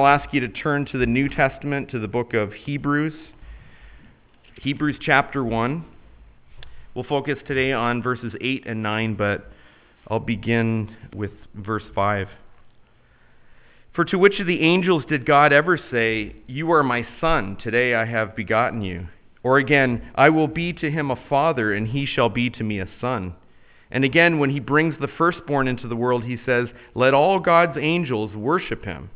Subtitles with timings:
[0.00, 3.12] I'll ask you to turn to the New Testament, to the book of Hebrews,
[4.62, 5.84] Hebrews chapter 1.
[6.94, 9.52] We'll focus today on verses 8 and 9, but
[10.08, 12.28] I'll begin with verse 5.
[13.94, 17.94] For to which of the angels did God ever say, You are my son, today
[17.94, 19.06] I have begotten you?
[19.42, 22.80] Or again, I will be to him a father, and he shall be to me
[22.80, 23.34] a son.
[23.90, 27.76] And again, when he brings the firstborn into the world, he says, Let all God's
[27.78, 29.10] angels worship him.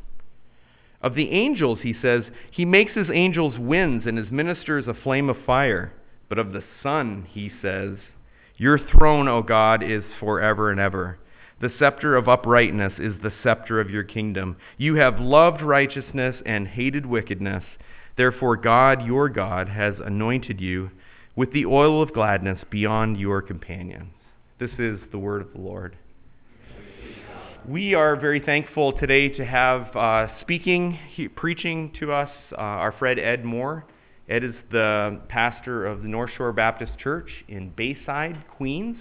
[1.05, 5.29] Of the angels, he says, He makes his angels winds and his ministers a flame
[5.29, 5.93] of fire.
[6.27, 7.99] But of the Son, he says,
[8.57, 11.19] Your throne, O God, is forever and ever.
[11.61, 14.57] The scepter of uprightness is the scepter of your kingdom.
[14.79, 17.63] You have loved righteousness and hated wickedness.
[18.17, 20.89] Therefore, God, your God, has anointed you
[21.35, 24.11] with the oil of gladness beyond your companions.
[24.57, 25.97] This is the word of the Lord.
[27.67, 32.91] We are very thankful today to have uh, speaking, he, preaching to us uh, our
[32.91, 33.85] friend Ed Moore.
[34.29, 38.97] Ed is the pastor of the North Shore Baptist Church in Bayside, Queens.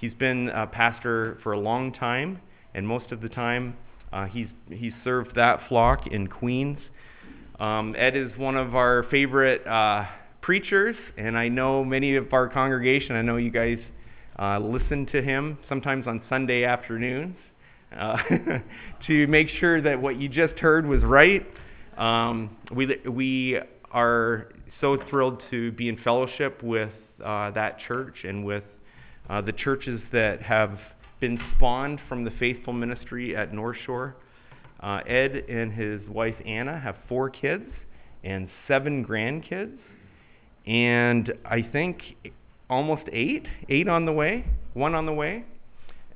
[0.00, 2.40] He's been a pastor for a long time,
[2.74, 3.76] and most of the time
[4.14, 6.78] uh, he's, he's served that flock in Queens.
[7.60, 10.06] Um, Ed is one of our favorite uh,
[10.40, 13.78] preachers, and I know many of our congregation, I know you guys
[14.38, 17.36] uh, listen to him sometimes on Sunday afternoons
[17.96, 18.16] uh,
[19.06, 21.46] to make sure that what you just heard was right.
[21.96, 23.58] Um, we, we
[23.90, 24.48] are
[24.80, 26.90] so thrilled to be in fellowship with
[27.24, 28.64] uh, that church and with
[29.28, 30.78] uh, the churches that have
[31.20, 34.16] been spawned from the faithful ministry at North Shore.
[34.80, 37.70] Uh, Ed and his wife Anna have four kids
[38.22, 39.78] and seven grandkids,
[40.66, 42.02] and I think
[42.68, 45.44] almost eight, eight on the way, one on the way.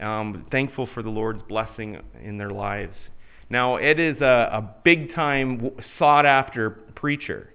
[0.00, 2.94] Um, thankful for the Lord's blessing in their lives.
[3.50, 7.52] Now, Ed is a, a big time, sought after preacher.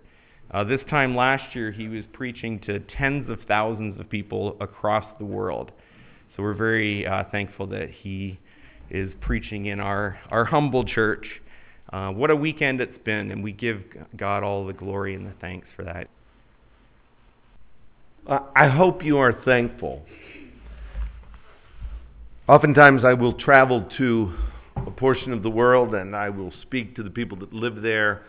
[0.51, 5.05] Uh, this time last year, he was preaching to tens of thousands of people across
[5.17, 5.71] the world.
[6.35, 8.39] So we're very uh, thankful that he
[8.89, 11.25] is preaching in our, our humble church.
[11.91, 13.81] Uh, what a weekend it's been, and we give
[14.17, 16.09] God all the glory and the thanks for that.
[18.55, 20.03] I hope you are thankful
[22.47, 24.31] Oftentimes, I will travel to
[24.77, 28.25] a portion of the world and I will speak to the people that live there,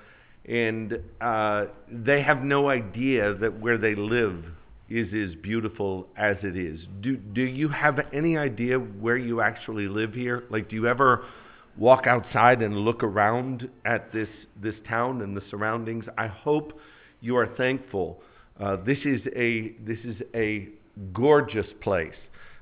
[0.47, 4.43] and uh, they have no idea that where they live
[4.89, 6.81] is as beautiful as it is.
[7.03, 10.45] Do, do you have any idea where you actually live here?
[10.49, 11.27] Like, do you ever
[11.77, 14.29] walk outside and look around at this,
[14.63, 16.07] this town and the surroundings?
[16.17, 16.81] I hope
[17.21, 18.23] you are thankful.
[18.59, 20.71] Uh, this, is a, this is a
[21.13, 22.15] gorgeous place.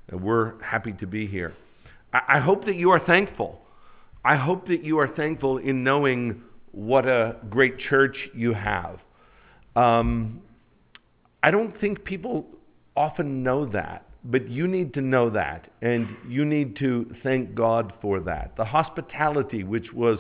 [0.09, 1.55] And we're happy to be here.
[2.13, 3.61] I hope that you are thankful.
[4.25, 9.01] I hope that you are thankful in knowing what a great church you have.
[9.77, 10.41] Um,
[11.43, 12.47] I don't think people
[12.97, 17.93] often know that, but you need to know that, and you need to thank God
[18.01, 18.57] for that.
[18.57, 20.19] The hospitality which was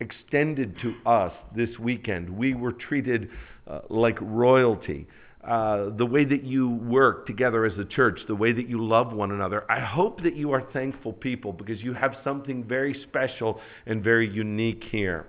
[0.00, 3.30] extended to us this weekend, we were treated
[3.66, 5.06] uh, like royalty
[5.46, 9.12] uh, the way that you work together as a church, the way that you love
[9.12, 9.64] one another.
[9.68, 14.28] I hope that you are thankful people because you have something very special and very
[14.28, 15.26] unique here.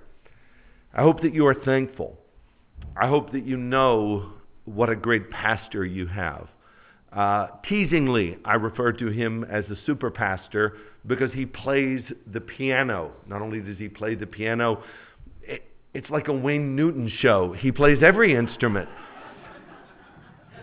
[0.93, 2.15] I hope that you are thankful.
[2.95, 4.33] I hope that you know
[4.65, 6.47] what a great pastor you have.
[7.11, 13.11] Uh, teasingly, I refer to him as the super pastor because he plays the piano.
[13.27, 14.83] Not only does he play the piano,
[15.41, 15.63] it,
[15.93, 17.53] it's like a Wayne Newton show.
[17.53, 18.89] He plays every instrument.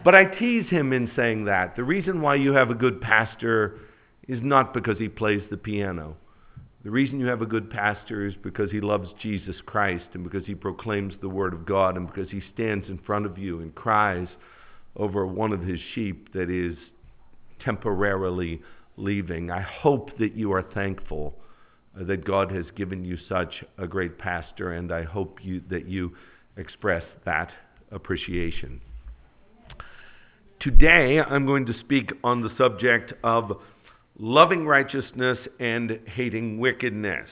[0.03, 1.77] But I tease him in saying that.
[1.77, 3.81] The reason why you have a good pastor
[4.27, 6.17] is not because he plays the piano.
[6.83, 10.47] The reason you have a good pastor is because he loves Jesus Christ and because
[10.47, 13.75] he proclaims the Word of God and because he stands in front of you and
[13.75, 14.29] cries
[14.97, 16.79] over one of his sheep that is
[17.63, 18.63] temporarily
[18.97, 19.51] leaving.
[19.51, 21.35] I hope that you are thankful
[21.95, 26.17] that God has given you such a great pastor, and I hope you, that you
[26.57, 27.51] express that
[27.91, 28.81] appreciation.
[30.61, 33.63] Today, I'm going to speak on the subject of
[34.19, 37.31] loving righteousness and hating wickedness,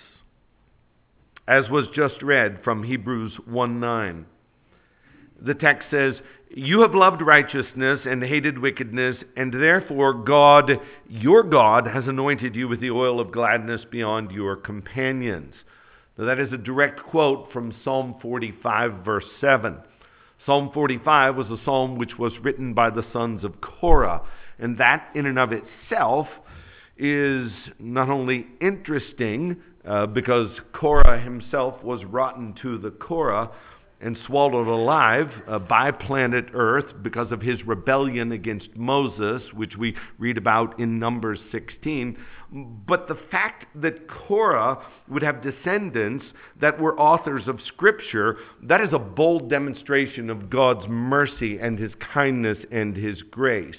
[1.46, 4.24] as was just read from Hebrews 1 9.
[5.42, 6.14] The text says,
[6.48, 12.66] You have loved righteousness and hated wickedness, and therefore God, your God, has anointed you
[12.66, 15.52] with the oil of gladness beyond your companions.
[16.16, 19.76] Now, that is a direct quote from Psalm 45, verse 7.
[20.48, 24.22] Psalm 45 was a psalm which was written by the sons of Korah,
[24.58, 26.26] and that in and of itself
[26.96, 33.50] is not only interesting uh, because Korah himself was rotten to the Korah
[34.00, 39.96] and swallowed alive uh, by planet Earth because of his rebellion against Moses, which we
[40.18, 42.16] read about in Numbers 16.
[42.86, 44.78] But the fact that Korah
[45.08, 46.24] would have descendants
[46.60, 51.92] that were authors of Scripture, that is a bold demonstration of God's mercy and his
[52.14, 53.76] kindness and his grace.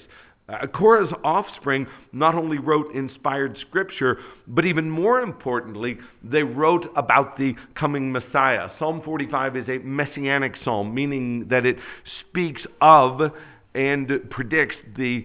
[0.50, 4.18] Uh, Korah's offspring not only wrote inspired scripture,
[4.48, 8.68] but even more importantly, they wrote about the coming Messiah.
[8.78, 11.76] Psalm 45 is a messianic psalm, meaning that it
[12.20, 13.32] speaks of
[13.74, 15.24] and predicts the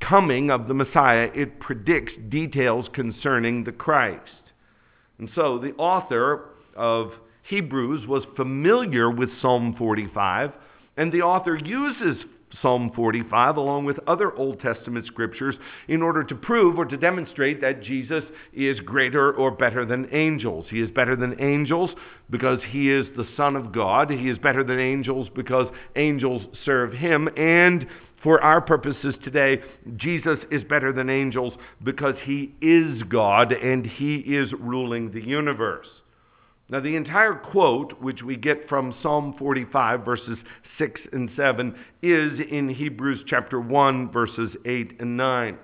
[0.00, 1.30] coming of the Messiah.
[1.34, 4.22] It predicts details concerning the Christ.
[5.18, 7.12] And so the author of
[7.48, 10.52] Hebrews was familiar with Psalm 45,
[10.98, 12.24] and the author uses
[12.62, 15.54] Psalm 45, along with other Old Testament scriptures,
[15.86, 20.66] in order to prove or to demonstrate that Jesus is greater or better than angels.
[20.70, 21.90] He is better than angels
[22.30, 24.10] because he is the Son of God.
[24.10, 25.66] He is better than angels because
[25.96, 27.28] angels serve him.
[27.36, 27.86] And
[28.22, 29.62] for our purposes today,
[29.96, 35.86] Jesus is better than angels because he is God and he is ruling the universe.
[36.70, 40.38] Now, the entire quote, which we get from Psalm 45, verses
[40.76, 45.58] 6 and 7, is in Hebrews chapter 1, verses 8 and 9.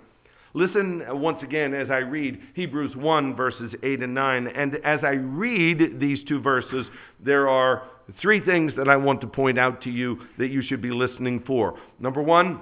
[0.55, 4.47] Listen uh, once again as I read Hebrews 1, verses 8 and 9.
[4.47, 6.87] And as I read these two verses,
[7.23, 7.83] there are
[8.23, 11.43] three things that I want to point out to you that you should be listening
[11.47, 11.79] for.
[11.99, 12.61] Number one,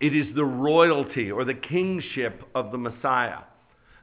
[0.00, 3.38] it is the royalty or the kingship of the Messiah.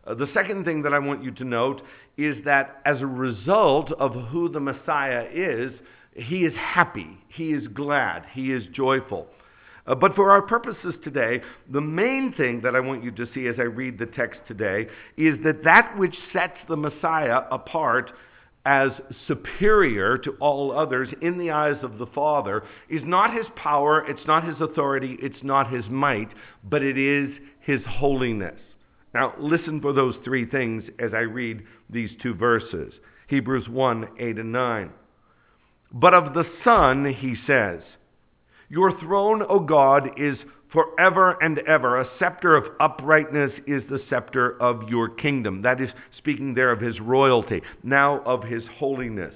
[0.05, 1.81] Uh, the second thing that I want you to note
[2.17, 5.71] is that as a result of who the Messiah is,
[6.15, 9.27] he is happy, he is glad, he is joyful.
[9.87, 11.41] Uh, but for our purposes today,
[11.71, 14.87] the main thing that I want you to see as I read the text today
[15.17, 18.11] is that that which sets the Messiah apart
[18.65, 18.89] as
[19.27, 24.25] superior to all others in the eyes of the Father is not his power, it's
[24.25, 26.29] not his authority, it's not his might,
[26.63, 27.29] but it is
[27.59, 28.57] his holiness.
[29.15, 32.93] Now, listen for those three things as I read these two verses
[33.29, 34.89] Hebrews 1 8 and 9.
[35.93, 37.79] But of the Son, he says,
[38.67, 40.37] Your throne, O God, is
[40.73, 42.01] forever and ever.
[42.01, 45.61] A scepter of uprightness is the scepter of your kingdom.
[45.61, 49.33] That is speaking there of his royalty, now of his holiness.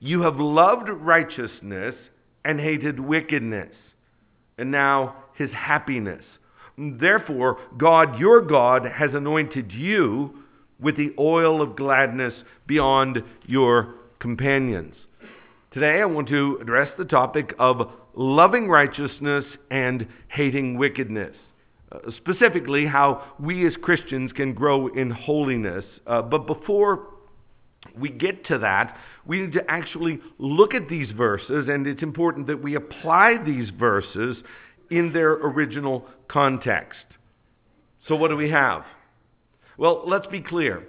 [0.00, 1.94] You have loved righteousness
[2.44, 3.72] and hated wickedness,
[4.58, 6.24] and now his happiness
[6.78, 10.42] Therefore, God, your God, has anointed you
[10.78, 12.34] with the oil of gladness
[12.66, 14.94] beyond your companions.
[15.72, 21.34] Today, I want to address the topic of loving righteousness and hating wickedness.
[21.92, 25.84] Uh, specifically, how we as Christians can grow in holiness.
[26.06, 27.08] Uh, but before
[27.98, 32.46] we get to that, we need to actually look at these verses, and it's important
[32.48, 34.36] that we apply these verses
[34.90, 36.98] in their original context.
[38.08, 38.84] So, what do we have?
[39.78, 40.86] Well, let's be clear.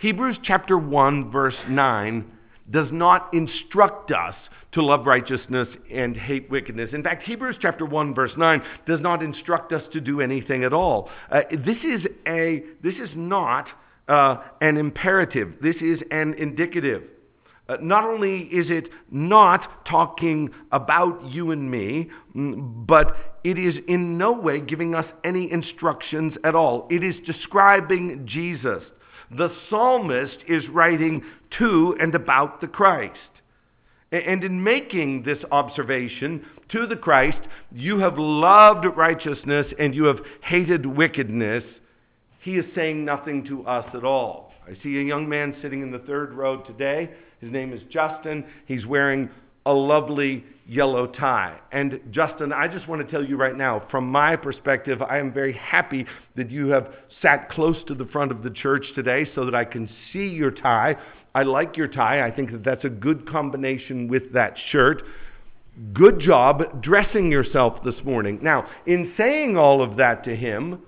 [0.00, 2.24] Hebrews chapter 1, verse 9
[2.70, 4.34] does not instruct us
[4.72, 6.90] to love righteousness and hate wickedness.
[6.92, 10.72] In fact, Hebrews chapter 1 verse 9 does not instruct us to do anything at
[10.72, 11.10] all.
[11.30, 13.66] Uh, this is a this is not
[14.08, 15.54] uh, an imperative.
[15.60, 17.02] This is an indicative.
[17.70, 23.76] Uh, not only is it not talking about you and me, mm, but it is
[23.86, 26.88] in no way giving us any instructions at all.
[26.90, 28.82] It is describing Jesus.
[29.30, 31.22] The psalmist is writing
[31.58, 33.14] to and about the Christ.
[34.10, 37.38] And in making this observation to the Christ,
[37.70, 41.62] you have loved righteousness and you have hated wickedness.
[42.40, 44.52] He is saying nothing to us at all.
[44.66, 48.44] I see a young man sitting in the third row today his name is Justin.
[48.66, 49.30] He's wearing
[49.66, 51.58] a lovely yellow tie.
[51.72, 55.32] And Justin, I just want to tell you right now, from my perspective, I am
[55.32, 56.06] very happy
[56.36, 56.88] that you have
[57.20, 60.50] sat close to the front of the church today so that I can see your
[60.50, 60.96] tie.
[61.34, 62.26] I like your tie.
[62.26, 65.02] I think that that's a good combination with that shirt.
[65.92, 68.38] Good job dressing yourself this morning.
[68.42, 70.80] Now, in saying all of that to him,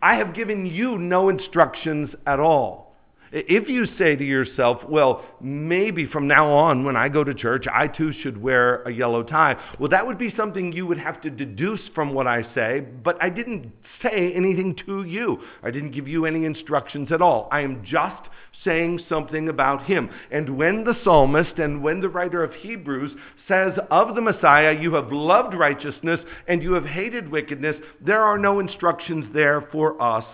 [0.00, 2.85] I have given you no instructions at all.
[3.32, 7.66] If you say to yourself, well, maybe from now on when I go to church,
[7.72, 11.20] I too should wear a yellow tie, well, that would be something you would have
[11.22, 15.40] to deduce from what I say, but I didn't say anything to you.
[15.62, 17.48] I didn't give you any instructions at all.
[17.50, 18.28] I am just
[18.64, 20.10] saying something about him.
[20.30, 23.12] And when the psalmist and when the writer of Hebrews
[23.48, 28.38] says of the Messiah, you have loved righteousness and you have hated wickedness, there are
[28.38, 30.24] no instructions there for us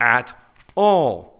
[0.00, 0.26] at
[0.74, 1.33] all.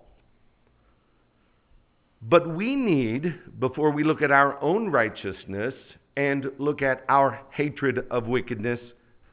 [2.29, 5.75] But we need, before we look at our own righteousness
[6.17, 8.81] and look at our hatred of wickedness,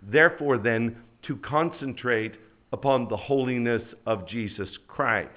[0.01, 2.33] therefore, then, to concentrate
[2.73, 5.29] upon the holiness of Jesus Christ.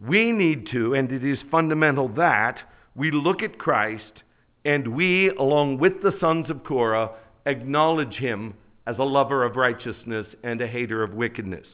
[0.00, 2.58] We need to, and it is fundamental that
[2.94, 4.22] we look at Christ
[4.64, 7.10] and we, along with the sons of Korah,
[7.46, 8.54] acknowledge him
[8.86, 11.66] as a lover of righteousness and a hater of wickedness.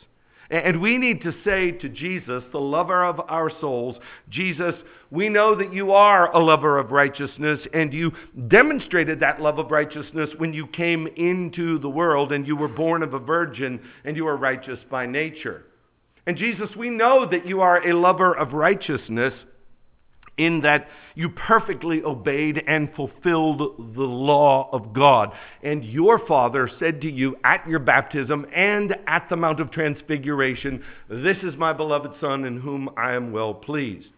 [0.51, 3.97] And we need to say to Jesus, the lover of our souls,
[4.29, 4.75] Jesus,
[5.11, 8.13] we know that you are a lover of righteousness, and you
[8.49, 13.03] demonstrated that love of righteousness when you came into the world and you were born
[13.03, 15.65] of a virgin and you are righteous by nature.
[16.27, 19.35] And Jesus, we know that you are a lover of righteousness
[20.37, 25.31] in that you perfectly obeyed and fulfilled the law of God.
[25.63, 30.83] And your Father said to you at your baptism and at the Mount of Transfiguration,
[31.09, 34.09] This is my beloved Son in whom I am well pleased.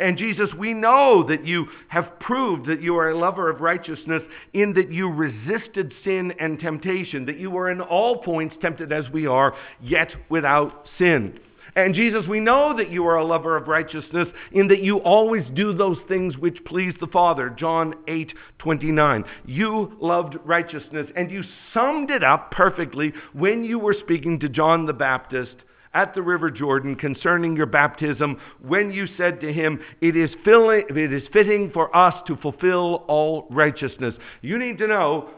[0.00, 4.22] And Jesus, we know that you have proved that you are a lover of righteousness
[4.54, 9.04] in that you resisted sin and temptation, that you were in all points tempted as
[9.12, 11.38] we are, yet without sin.
[11.76, 15.44] And Jesus, we know that you are a lover of righteousness in that you always
[15.54, 17.50] do those things which please the Father.
[17.50, 19.24] John 8 29.
[19.46, 24.86] You loved righteousness and you summed it up perfectly when you were speaking to John
[24.86, 25.54] the Baptist
[25.94, 30.84] at the River Jordan concerning your baptism when you said to him, it is, filling,
[30.88, 34.14] it is fitting for us to fulfill all righteousness.
[34.40, 35.30] You need to know,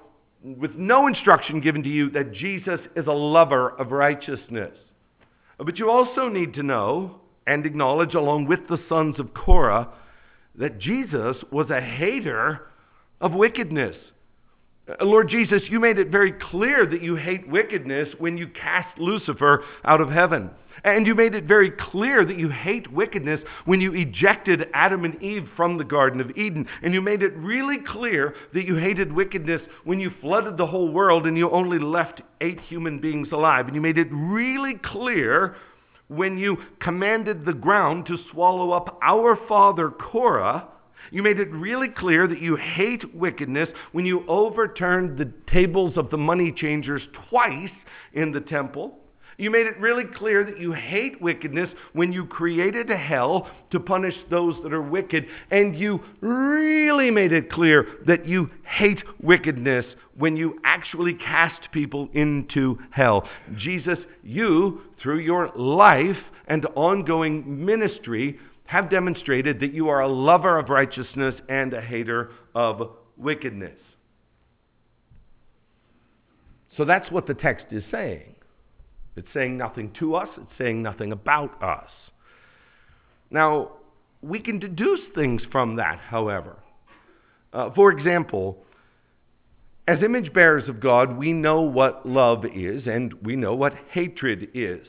[0.43, 4.73] with no instruction given to you, that Jesus is a lover of righteousness.
[5.65, 9.89] But you also need to know and acknowledge, along with the sons of Korah,
[10.57, 12.63] that Jesus was a hater
[13.21, 13.97] of wickedness.
[14.89, 18.99] Uh, Lord Jesus, you made it very clear that you hate wickedness when you cast
[18.99, 20.51] Lucifer out of heaven.
[20.85, 25.23] And you made it very clear that you hate wickedness when you ejected Adam and
[25.23, 26.67] Eve from the Garden of Eden.
[26.83, 30.93] And you made it really clear that you hated wickedness when you flooded the whole
[30.93, 33.67] world and you only left eight human beings alive.
[33.67, 35.57] And you made it really clear
[36.09, 40.69] when you commanded the ground to swallow up our father Korah
[41.13, 46.09] you made it really clear that you hate wickedness when you overturned the tables of
[46.09, 47.71] the money changers twice
[48.15, 48.99] in the temple.
[49.39, 53.81] You made it really clear that you hate wickedness when you created a hell to
[53.81, 55.27] punish those that are wicked.
[55.51, 59.87] And you really made it clear that you hate wickedness
[60.17, 63.29] when you actually cast people into hell.
[63.57, 70.59] Jesus, you, through your life and ongoing ministry, have demonstrated that you are a lover
[70.59, 73.79] of righteousness and a hater of wickedness.
[76.77, 78.35] So that's what the text is saying.
[79.17, 81.91] It's saying nothing to us, it's saying nothing about us.
[83.31, 83.73] Now,
[84.23, 86.57] we can deduce things from that, however.
[87.53, 88.59] Uh, for example,
[89.87, 94.49] as image bearers of God, we know what love is and we know what hatred
[94.55, 94.87] is.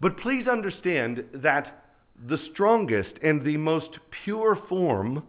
[0.00, 1.84] But please understand that
[2.28, 3.90] the strongest and the most
[4.24, 5.22] pure form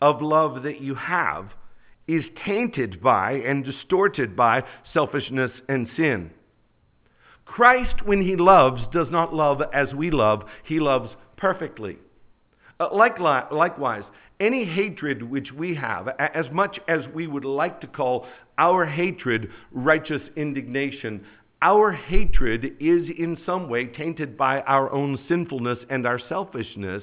[0.00, 1.50] of love that you have
[2.06, 4.62] is tainted by and distorted by
[4.92, 6.30] selfishness and sin.
[7.46, 11.96] Christ, when he loves, does not love as we love, he loves perfectly.
[12.78, 14.02] Uh, likewise,
[14.40, 18.26] any hatred which we have, as much as we would like to call
[18.58, 21.24] our hatred righteous indignation,
[21.62, 27.02] our hatred is in some way tainted by our own sinfulness and our selfishness.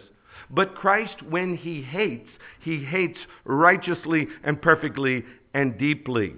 [0.52, 2.30] But Christ, when he hates,
[2.62, 5.24] he hates righteously and perfectly
[5.56, 6.36] and deeply.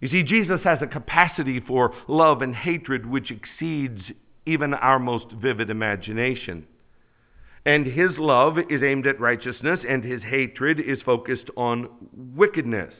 [0.00, 4.00] You see, Jesus has a capacity for love and hatred which exceeds
[4.46, 6.66] even our most vivid imagination.
[7.66, 11.88] And his love is aimed at righteousness, and his hatred is focused on
[12.34, 12.94] wickedness.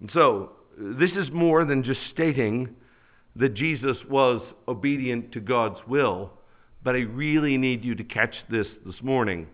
[0.00, 2.74] And so, this is more than just stating
[3.36, 6.32] that Jesus was obedient to God's will,
[6.82, 9.46] but I really need you to catch this this morning.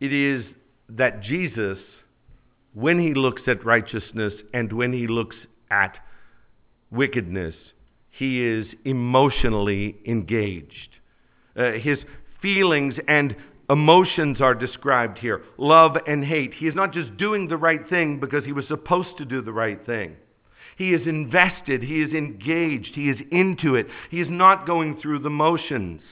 [0.00, 0.44] It is
[0.88, 1.78] that Jesus,
[2.74, 5.36] when he looks at righteousness and when he looks
[5.70, 5.96] at
[6.90, 7.54] wickedness,
[8.10, 10.90] he is emotionally engaged.
[11.56, 11.98] Uh, his
[12.42, 13.36] feelings and
[13.70, 16.52] emotions are described here love and hate.
[16.54, 19.52] He is not just doing the right thing because he was supposed to do the
[19.52, 20.16] right thing.
[20.76, 23.86] He is invested, he is engaged, he is into it.
[24.10, 26.02] He is not going through the motions.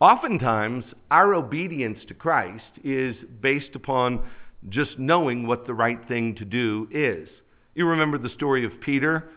[0.00, 4.24] Oftentimes, our obedience to Christ is based upon
[4.68, 7.28] just knowing what the right thing to do is.
[7.74, 9.30] You remember the story of Peter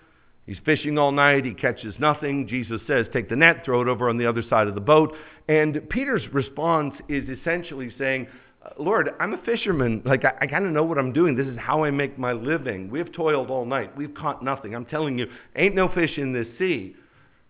[0.46, 1.46] He's fishing all night.
[1.46, 2.48] He catches nothing.
[2.48, 5.16] Jesus says, Take the net, throw it over on the other side of the boat.
[5.48, 8.28] And Peter's response is essentially saying,
[8.66, 10.02] uh, Lord, I'm a fisherman.
[10.06, 11.36] Like, I, I kind of know what I'm doing.
[11.36, 12.90] This is how I make my living.
[12.90, 13.96] We've toiled all night.
[13.96, 14.76] We've caught nothing.
[14.76, 16.96] I'm telling you, ain't no fish in this sea.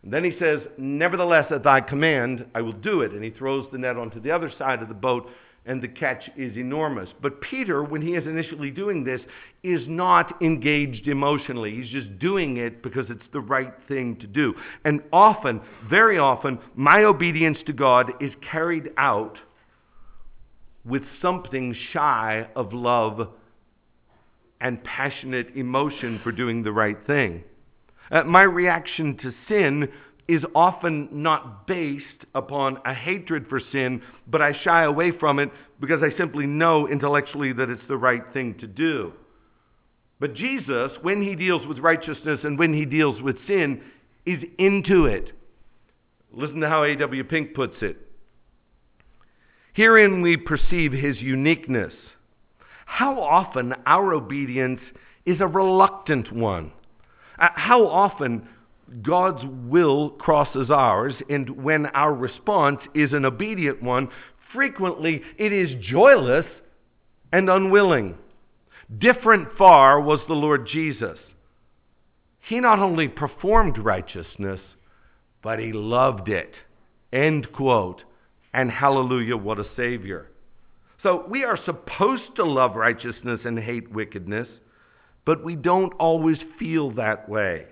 [0.04, 3.12] And then he says, Nevertheless, at thy command, I will do it.
[3.12, 5.30] And he throws the net onto the other side of the boat,
[5.66, 7.10] and the catch is enormous.
[7.22, 9.22] But Peter, when he is initially doing this,
[9.64, 11.76] is not engaged emotionally.
[11.76, 14.54] He's just doing it because it's the right thing to do.
[14.84, 19.38] And often, very often, my obedience to God is carried out
[20.86, 23.30] with something shy of love
[24.60, 27.44] and passionate emotion for doing the right thing.
[28.12, 29.88] Uh, my reaction to sin
[30.28, 35.50] is often not based upon a hatred for sin, but I shy away from it
[35.80, 39.14] because I simply know intellectually that it's the right thing to do.
[40.20, 43.82] But Jesus, when he deals with righteousness and when he deals with sin,
[44.26, 45.32] is into it.
[46.32, 47.24] Listen to how A.W.
[47.26, 47.98] Pink puts it
[49.74, 51.94] Herein we perceive his uniqueness.
[52.86, 54.82] How often our obedience
[55.26, 56.72] is a reluctant one.
[57.40, 58.48] Uh, how often
[59.02, 64.10] God's will crosses ours, and when our response is an obedient one,
[64.54, 66.46] frequently it is joyless
[67.32, 68.16] and unwilling.
[68.98, 71.18] Different far was the Lord Jesus.
[72.48, 74.60] He not only performed righteousness,
[75.42, 76.54] but he loved it.
[77.12, 78.04] End quote.
[78.54, 80.28] And hallelujah, what a Savior.
[81.02, 84.48] So we are supposed to love righteousness and hate wickedness,
[85.26, 87.66] but we don't always feel that way.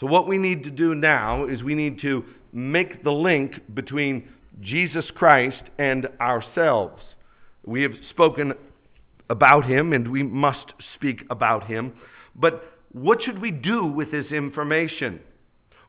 [0.00, 4.28] So, what we need to do now is we need to make the link between
[4.60, 7.00] Jesus Christ and ourselves.
[7.64, 8.54] We have spoken
[9.30, 11.92] about him and we must speak about him,
[12.34, 15.20] but what should we do with this information?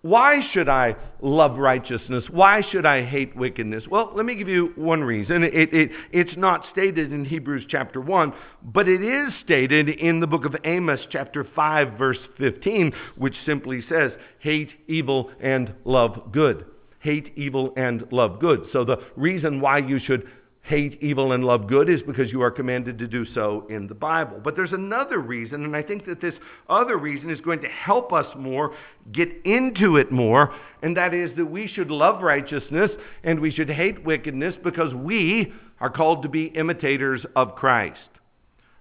[0.06, 2.26] Why should I love righteousness?
[2.30, 3.86] Why should I hate wickedness?
[3.90, 5.42] Well, let me give you one reason.
[5.42, 8.32] It, it, it's not stated in Hebrews chapter 1,
[8.66, 13.84] but it is stated in the book of Amos, chapter 5, verse 15, which simply
[13.90, 16.66] says, Hate evil and love good.
[17.00, 18.68] Hate evil and love good.
[18.74, 20.28] So the reason why you should
[20.66, 23.94] hate evil and love good is because you are commanded to do so in the
[23.94, 24.42] Bible.
[24.44, 26.34] But there's another reason, and I think that this
[26.68, 28.76] other reason is going to help us more
[29.12, 32.90] get into it more, and that is that we should love righteousness
[33.24, 38.00] and we should hate wickedness because we are called to be imitators of Christ.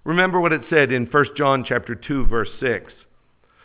[0.03, 2.91] Remember what it said in 1 John chapter 2 verse 6.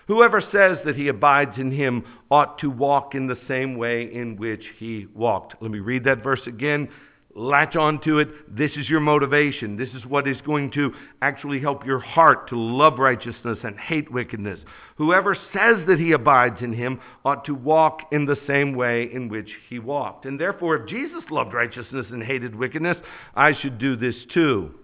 [0.09, 4.37] Whoever says that he abides in him ought to walk in the same way in
[4.37, 5.55] which he walked.
[5.63, 6.89] Let me read that verse again
[7.35, 8.29] latch onto it.
[8.55, 9.77] This is your motivation.
[9.77, 14.11] This is what is going to actually help your heart to love righteousness and hate
[14.13, 14.59] wickedness.
[14.97, 19.29] Whoever says that he abides in him ought to walk in the same way in
[19.29, 20.27] which he walked.
[20.27, 22.99] And therefore, if Jesus loved righteousness and hated wickedness,
[23.35, 24.75] I should do this too.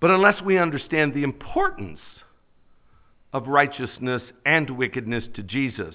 [0.00, 2.00] But unless we understand the importance
[3.32, 5.94] of righteousness and wickedness to Jesus,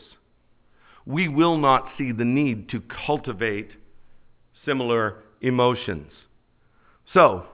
[1.08, 3.70] we will not see the need to cultivate
[4.66, 6.12] similar emotions.
[7.14, 7.46] So,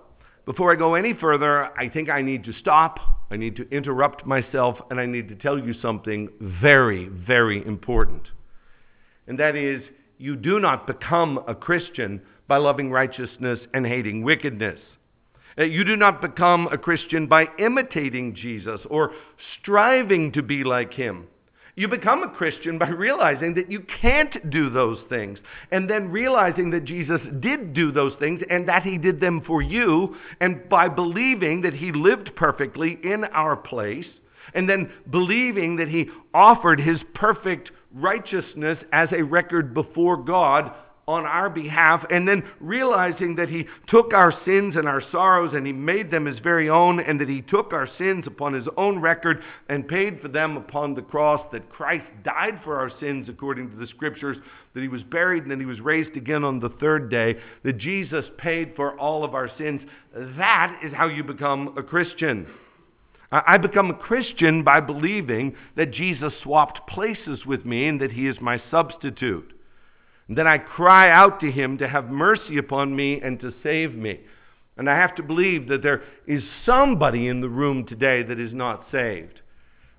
[0.46, 2.98] before I go any further, I think I need to stop.
[3.30, 8.24] I need to interrupt myself, and I need to tell you something very, very important.
[9.28, 9.84] And that is,
[10.18, 14.80] you do not become a Christian by loving righteousness and hating wickedness.
[15.58, 19.12] Uh, you do not become a Christian by imitating Jesus or
[19.62, 21.28] striving to be like him.
[21.76, 25.40] You become a Christian by realizing that you can't do those things,
[25.72, 29.62] and then realizing that Jesus did do those things and that he did them for
[29.62, 34.06] you, and by believing that he lived perfectly in our place,
[34.54, 40.72] and then believing that he offered his perfect righteousness as a record before God
[41.08, 45.68] on our behalf, and then realizing that He took our sins and our sorrows and
[45.68, 49.00] He made them His very own, and that He took our sins upon His own
[49.00, 53.72] record and paid for them upon the cross, that Christ died for our sins according
[53.72, 54.38] to the Scriptures,
[54.74, 57.78] that He was buried and that He was raised again on the third day, that
[57.78, 59.82] Jesus paid for all of our sins.
[60.38, 62.48] That is how you become a Christian.
[63.32, 68.28] I become a Christian by believing that Jesus swapped places with me and that He
[68.28, 69.52] is my substitute.
[70.30, 74.22] Then I cry out to him to have mercy upon me and to save me.
[74.78, 78.54] And I have to believe that there is somebody in the room today that is
[78.54, 79.42] not saved.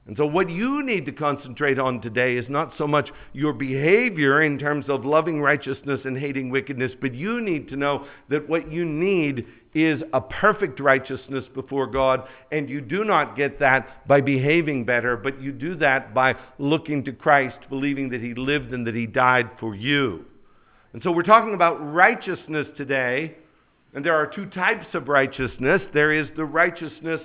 [0.06, 4.42] And so, what you need to concentrate on today is not so much your behavior
[4.42, 8.70] in terms of loving righteousness and hating wickedness, but you need to know that what
[8.70, 12.28] you need is a perfect righteousness before God.
[12.52, 17.04] And you do not get that by behaving better, but you do that by looking
[17.04, 20.24] to Christ, believing that He lived and that He died for you.
[20.92, 23.36] And so, we're talking about righteousness today.
[23.94, 27.20] And there are two types of righteousness there is the righteousness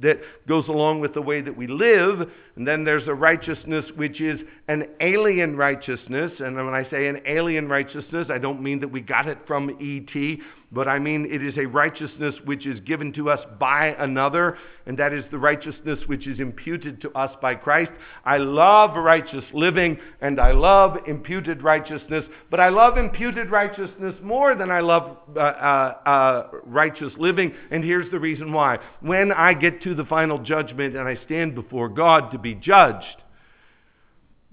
[0.00, 2.28] that goes along with the way that we live.
[2.56, 6.32] And then there's a righteousness which is an alien righteousness.
[6.40, 9.70] And when I say an alien righteousness, I don't mean that we got it from
[9.80, 14.58] E.T., but I mean it is a righteousness which is given to us by another,
[14.84, 17.90] and that is the righteousness which is imputed to us by Christ.
[18.26, 24.54] I love righteous living and I love imputed righteousness, but I love imputed righteousness more
[24.54, 28.78] than I love uh, uh, uh, righteous living, and here's the reason why.
[29.00, 33.22] When I get to the final judgment and I stand before God to be judged,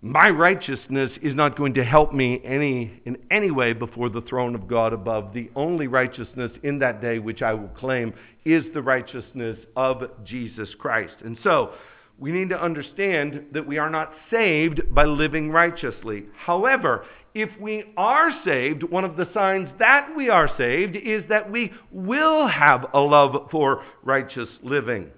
[0.05, 4.53] my righteousness is not going to help me any in any way before the throne
[4.53, 5.33] of God above.
[5.33, 8.13] The only righteousness in that day which I will claim
[8.45, 11.15] is the righteousness of Jesus Christ.
[11.23, 11.73] And so,
[12.19, 16.25] we need to understand that we are not saved by living righteously.
[16.37, 21.51] However, if we are saved, one of the signs that we are saved is that
[21.51, 25.09] we will have a love for righteous living.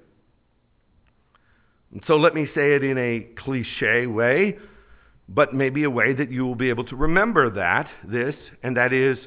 [1.91, 4.57] And so let me say it in a cliche way
[5.29, 8.93] but maybe a way that you will be able to remember that, this, and that
[8.93, 9.17] is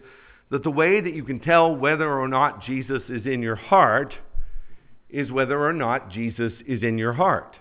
[0.51, 4.13] that the way that you can tell whether or not Jesus is in your heart
[5.09, 7.55] is whether or not Jesus is in your heart.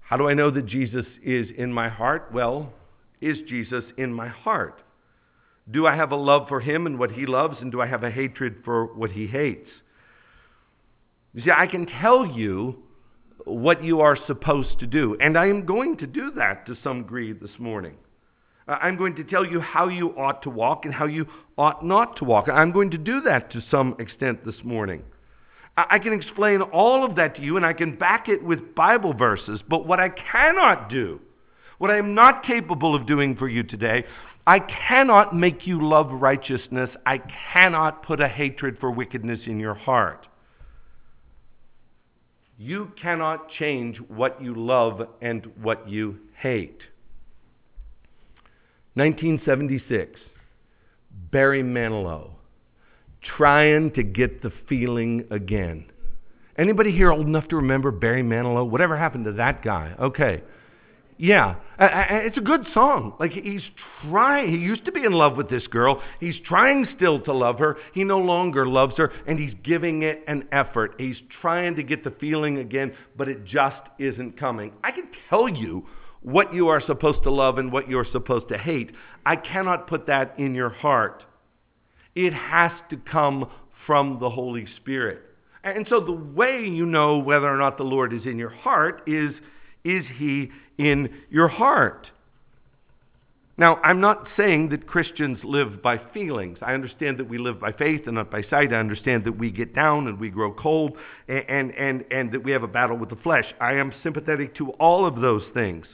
[0.00, 2.30] How do I know that Jesus is in my heart?
[2.32, 2.72] Well,
[3.20, 4.80] is Jesus in my heart?
[5.70, 8.02] Do I have a love for him and what he loves, and do I have
[8.02, 9.68] a hatred for what he hates?
[11.34, 12.82] You see, I can tell you
[13.44, 15.16] what you are supposed to do.
[15.20, 17.94] And I am going to do that to some degree this morning.
[18.68, 22.16] I'm going to tell you how you ought to walk and how you ought not
[22.16, 22.48] to walk.
[22.52, 25.02] I'm going to do that to some extent this morning.
[25.76, 29.14] I can explain all of that to you and I can back it with Bible
[29.14, 31.20] verses, but what I cannot do,
[31.78, 34.04] what I am not capable of doing for you today,
[34.46, 36.90] I cannot make you love righteousness.
[37.06, 37.20] I
[37.52, 40.26] cannot put a hatred for wickedness in your heart.
[42.60, 46.80] You cannot change what you love and what you hate.
[48.94, 50.18] 1976,
[51.30, 52.30] Barry Manilow,
[53.22, 55.84] trying to get the feeling again.
[56.56, 58.68] Anybody here old enough to remember Barry Manilow?
[58.68, 59.94] Whatever happened to that guy?
[60.00, 60.42] Okay.
[61.20, 63.14] Yeah, it's a good song.
[63.18, 63.62] Like he's
[64.08, 66.00] trying, he used to be in love with this girl.
[66.20, 67.76] He's trying still to love her.
[67.92, 70.94] He no longer loves her, and he's giving it an effort.
[70.96, 74.72] He's trying to get the feeling again, but it just isn't coming.
[74.84, 75.86] I can tell you
[76.22, 78.92] what you are supposed to love and what you're supposed to hate.
[79.26, 81.24] I cannot put that in your heart.
[82.14, 83.50] It has to come
[83.86, 85.22] from the Holy Spirit.
[85.64, 89.02] And so the way you know whether or not the Lord is in your heart
[89.08, 89.34] is
[89.84, 92.06] is he in your heart?
[93.58, 96.58] Now, I'm not saying that Christians live by feelings.
[96.62, 98.72] I understand that we live by faith and not by sight.
[98.72, 100.92] I understand that we get down and we grow cold
[101.26, 103.46] and, and, and, and that we have a battle with the flesh.
[103.60, 105.86] I am sympathetic to all of those things.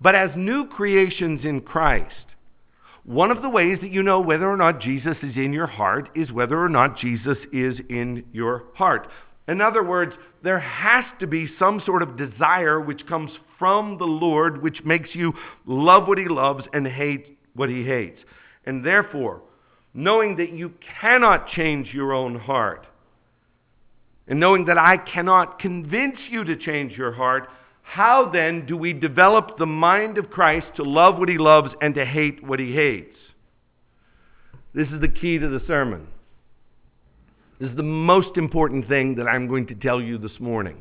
[0.00, 2.14] But as new creations in Christ,
[3.02, 6.10] one of the ways that you know whether or not Jesus is in your heart
[6.14, 9.08] is whether or not Jesus is in your heart.
[9.48, 14.04] In other words, there has to be some sort of desire which comes from the
[14.04, 15.32] Lord, which makes you
[15.66, 18.20] love what He loves and hate what He hates.
[18.66, 19.40] And therefore,
[19.94, 22.86] knowing that you cannot change your own heart,
[24.28, 27.48] and knowing that I cannot convince you to change your heart,
[27.82, 31.94] how then do we develop the mind of Christ to love what He loves and
[31.94, 33.16] to hate what He hates?
[34.74, 36.06] This is the key to the sermon.
[37.58, 40.80] This is the most important thing that I'm going to tell you this morning.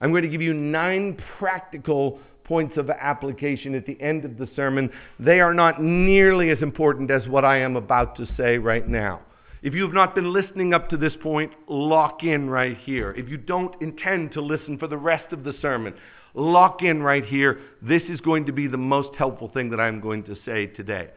[0.00, 4.48] I'm going to give you nine practical points of application at the end of the
[4.56, 4.90] sermon.
[5.20, 9.20] They are not nearly as important as what I am about to say right now.
[9.62, 13.12] If you have not been listening up to this point, lock in right here.
[13.12, 15.94] If you don't intend to listen for the rest of the sermon,
[16.32, 17.60] lock in right here.
[17.82, 21.10] This is going to be the most helpful thing that I'm going to say today.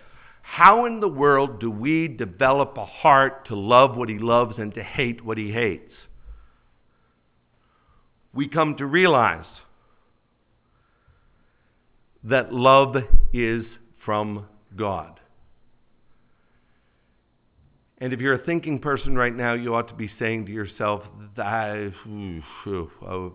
[0.49, 4.73] How in the world do we develop a heart to love what he loves and
[4.73, 5.93] to hate what he hates?
[8.33, 9.45] We come to realize
[12.23, 12.95] that love
[13.33, 13.65] is
[14.03, 15.19] from God.
[17.99, 21.03] And if you're a thinking person right now, you ought to be saying to yourself,
[21.38, 21.91] I,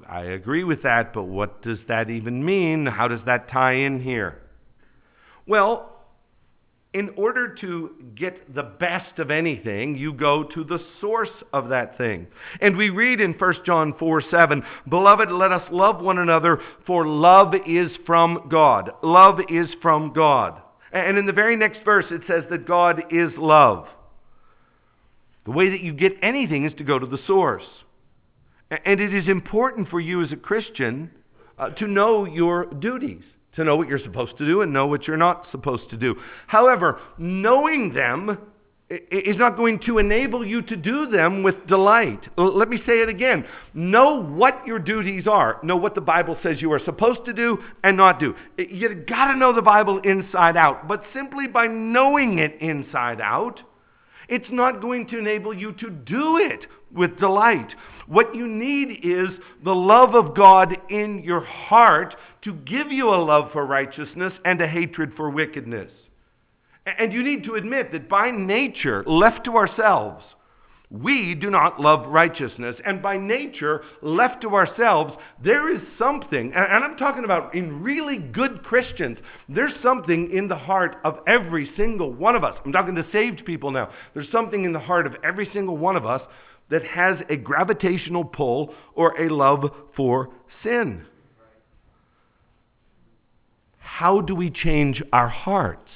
[0.08, 2.86] I agree with that, but what does that even mean?
[2.86, 4.38] How does that tie in here?
[5.46, 5.91] Well,
[6.94, 11.96] in order to get the best of anything, you go to the source of that
[11.96, 12.26] thing.
[12.60, 17.06] And we read in 1 John 4 7, Beloved, let us love one another, for
[17.06, 18.90] love is from God.
[19.02, 20.60] Love is from God.
[20.92, 23.86] And in the very next verse, it says that God is love.
[25.44, 27.64] The way that you get anything is to go to the source.
[28.70, 31.10] And it is important for you as a Christian
[31.58, 33.22] uh, to know your duties,
[33.56, 36.16] to know what you're supposed to do and know what you're not supposed to do.
[36.46, 38.38] However, knowing them
[39.10, 42.20] is not going to enable you to do them with delight.
[42.36, 43.46] Let me say it again.
[43.72, 45.58] Know what your duties are.
[45.62, 48.34] Know what the Bible says you are supposed to do and not do.
[48.58, 50.88] You got to know the Bible inside out.
[50.88, 53.60] But simply by knowing it inside out,
[54.28, 57.74] it's not going to enable you to do it with delight.
[58.06, 59.28] What you need is
[59.64, 64.60] the love of God in your heart to give you a love for righteousness and
[64.60, 65.90] a hatred for wickedness.
[66.84, 70.24] And you need to admit that by nature, left to ourselves,
[70.90, 72.76] we do not love righteousness.
[72.84, 78.18] And by nature, left to ourselves, there is something, and I'm talking about in really
[78.18, 79.16] good Christians,
[79.48, 82.58] there's something in the heart of every single one of us.
[82.64, 83.90] I'm talking to saved people now.
[84.12, 86.20] There's something in the heart of every single one of us
[86.70, 90.30] that has a gravitational pull or a love for
[90.62, 91.06] sin.
[93.98, 95.90] How do we change our hearts?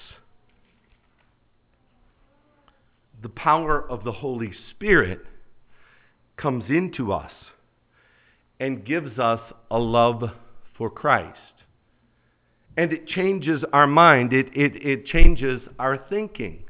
[3.22, 5.20] the power of the Holy Spirit
[6.36, 7.32] comes into us
[8.60, 10.22] and gives us a love
[10.76, 11.38] for Christ.
[12.76, 16.64] And it changes our mind, it, it, it changes our thinking.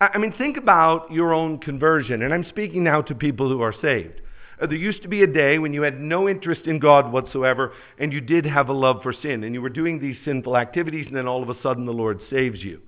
[0.00, 3.74] I mean, think about your own conversion, and I'm speaking now to people who are
[3.80, 4.20] saved.
[4.62, 7.72] Uh, there used to be a day when you had no interest in God whatsoever,
[7.98, 11.06] and you did have a love for sin, and you were doing these sinful activities,
[11.08, 12.80] and then all of a sudden the Lord saves you.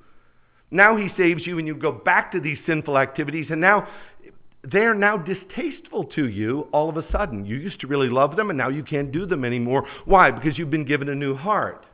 [0.70, 3.88] Now he saves you and you go back to these sinful activities, and now
[4.62, 7.44] they're now distasteful to you all of a sudden.
[7.44, 9.86] You used to really love them, and now you can't do them anymore.
[10.04, 10.30] Why?
[10.30, 11.84] Because you've been given a new heart.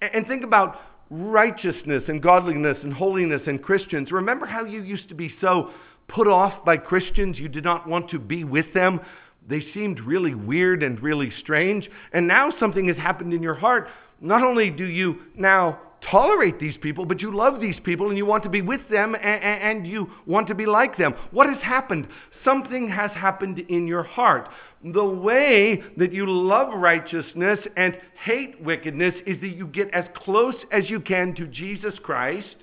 [0.00, 0.76] And think about
[1.10, 4.12] righteousness and godliness and holiness and Christians.
[4.12, 5.70] Remember how you used to be so
[6.08, 7.38] put off by Christians?
[7.38, 9.00] You did not want to be with them.
[9.48, 11.88] They seemed really weird and really strange.
[12.12, 13.88] And now something has happened in your heart.
[14.20, 18.26] Not only do you now tolerate these people, but you love these people and you
[18.26, 21.14] want to be with them and, you want to be like them.
[21.30, 22.08] What has happened?
[22.44, 24.48] Something has happened in your heart.
[24.84, 30.54] The way that you love righteousness and hate wickedness is that you get as close
[30.70, 32.56] as you can to Jesus Christ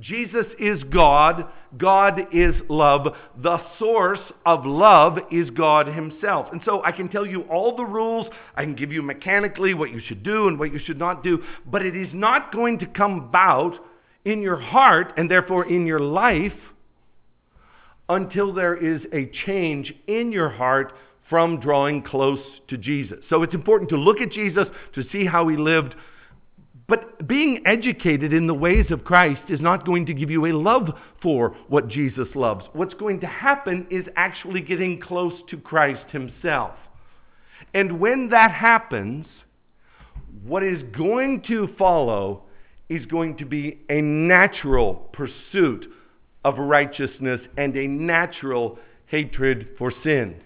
[0.00, 1.46] Jesus is God.
[1.78, 3.14] God is love.
[3.42, 6.48] The source of love is God Himself.
[6.52, 8.26] And so I can tell you all the rules.
[8.54, 11.42] I can give you mechanically what you should do and what you should not do.
[11.64, 13.74] But it is not going to come about
[14.24, 16.52] in your heart and therefore in your life
[18.08, 20.92] until there is a change in your heart
[21.28, 23.18] from drawing close to Jesus.
[23.28, 25.94] So it's important to look at Jesus to see how He lived
[26.88, 30.52] but being educated in the ways of Christ is not going to give you a
[30.52, 32.64] love for what Jesus loves.
[32.74, 36.74] What's going to happen is actually getting close to Christ Himself.
[37.74, 39.26] And when that happens,
[40.44, 42.44] what is going to follow
[42.88, 45.86] is going to be a natural pursuit
[46.44, 50.36] of righteousness and a natural hatred for sin.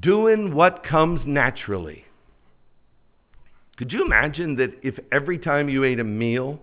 [0.00, 2.04] Doing what comes naturally.
[3.76, 6.60] Could you imagine that if every time you ate a meal,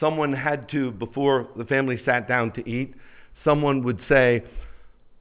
[0.00, 2.94] someone had to, before the family sat down to eat,
[3.44, 4.42] someone would say,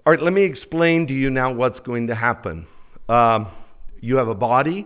[0.05, 2.65] All right, let me explain to you now what's going to happen.
[3.09, 3.47] Um,
[3.99, 4.85] you have a body,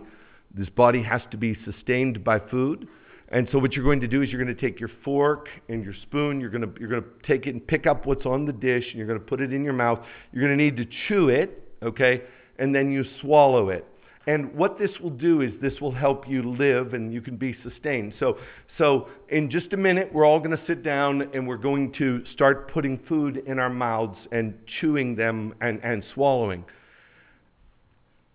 [0.54, 2.88] this body has to be sustained by food.
[3.28, 5.82] And so what you're going to do is you're going to take your fork and
[5.82, 8.44] your spoon, you're going to, you're going to take it and pick up what's on
[8.44, 10.00] the dish, and you're going to put it in your mouth.
[10.32, 12.22] You're going to need to chew it, okay?
[12.58, 13.86] And then you swallow it.
[14.26, 17.56] And what this will do is this will help you live and you can be
[17.62, 18.14] sustained.
[18.20, 18.38] So,
[18.78, 22.24] so in just a minute, we're all going to sit down and we're going to
[22.32, 26.64] start putting food in our mouths and chewing them and, and swallowing.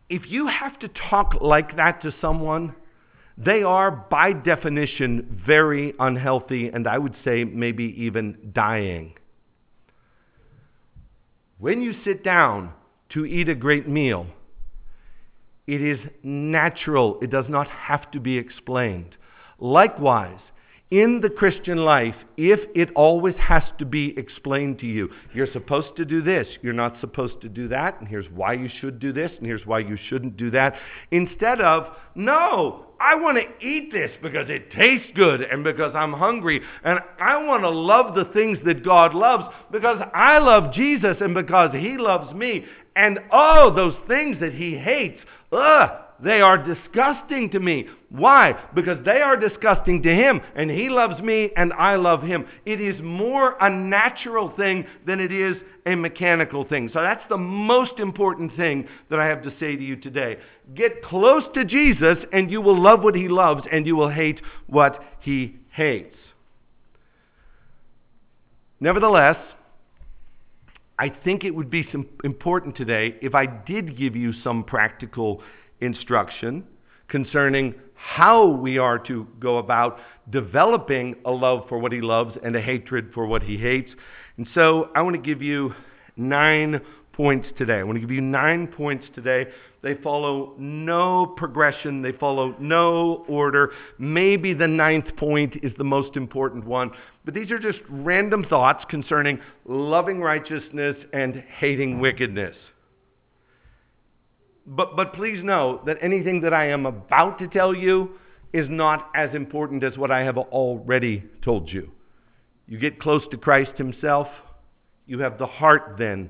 [0.10, 2.76] If you have to talk like that to someone,
[3.38, 9.14] they are by definition very unhealthy and I would say maybe even dying.
[11.60, 12.74] When you sit down
[13.10, 14.28] to eat a great meal,
[15.68, 19.16] it is natural, it does not have to be explained.
[19.60, 20.40] Likewise,
[20.90, 25.98] in the Christian life, if it always has to be explained to you, you're supposed
[25.98, 29.12] to do this, you're not supposed to do that, and here's why you should do
[29.12, 30.76] this, and here's why you shouldn't do that,
[31.12, 36.14] instead of, no, I want to eat this because it tastes good and because I'm
[36.14, 41.18] hungry, and I want to love the things that God loves because I love Jesus
[41.20, 42.64] and because He loves me,
[42.96, 45.20] and oh, those things that He hates,
[45.52, 45.90] ugh
[46.24, 47.88] they are disgusting to me.
[48.10, 48.54] Why?
[48.74, 52.48] Because they are disgusting to him, and he loves me, and I love him.
[52.66, 56.90] It is more a natural thing than it is a mechanical thing.
[56.92, 60.38] So that's the most important thing that I have to say to you today.
[60.74, 64.42] Get close to Jesus, and you will love what he loves, and you will hate
[64.66, 66.16] what he hates.
[68.80, 69.38] Nevertheless,
[71.00, 71.88] I think it would be
[72.24, 75.42] important today if I did give you some practical
[75.80, 76.64] instruction
[77.08, 80.00] concerning how we are to go about
[80.32, 83.92] developing a love for what he loves and a hatred for what he hates.
[84.38, 85.74] And so I want to give you
[86.16, 86.82] nine
[87.14, 87.76] points today.
[87.80, 89.46] I want to give you nine points today.
[89.84, 93.72] They follow no progression, they follow no order.
[94.00, 96.92] Maybe the ninth point is the most important one,
[97.26, 102.56] but these are just random thoughts concerning loving righteousness and hating wickedness.
[104.66, 108.20] But, but please know that anything that I am about to tell you
[108.54, 111.92] is not as important as what I have already told you.
[112.68, 114.28] You get close to Christ Himself,
[115.06, 116.30] you have the heart then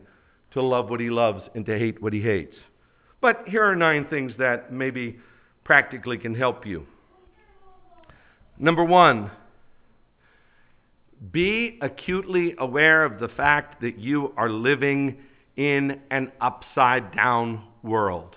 [0.52, 2.56] to love what He loves and to hate what He hates.
[3.22, 5.20] But here are nine things that maybe
[5.64, 6.86] practically can help you.
[8.60, 9.32] Number one,
[11.32, 15.18] be acutely aware of the fact that you are living
[15.56, 18.36] in an upside down world.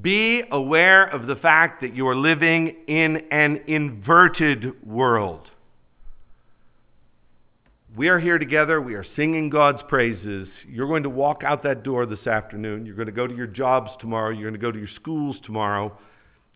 [0.00, 5.48] Be aware of the fact that you are living in an inverted world.
[7.96, 8.80] We are here together.
[8.80, 10.46] We are singing God's praises.
[10.68, 12.86] You're going to walk out that door this afternoon.
[12.86, 14.30] You're going to go to your jobs tomorrow.
[14.30, 15.98] You're going to go to your schools tomorrow.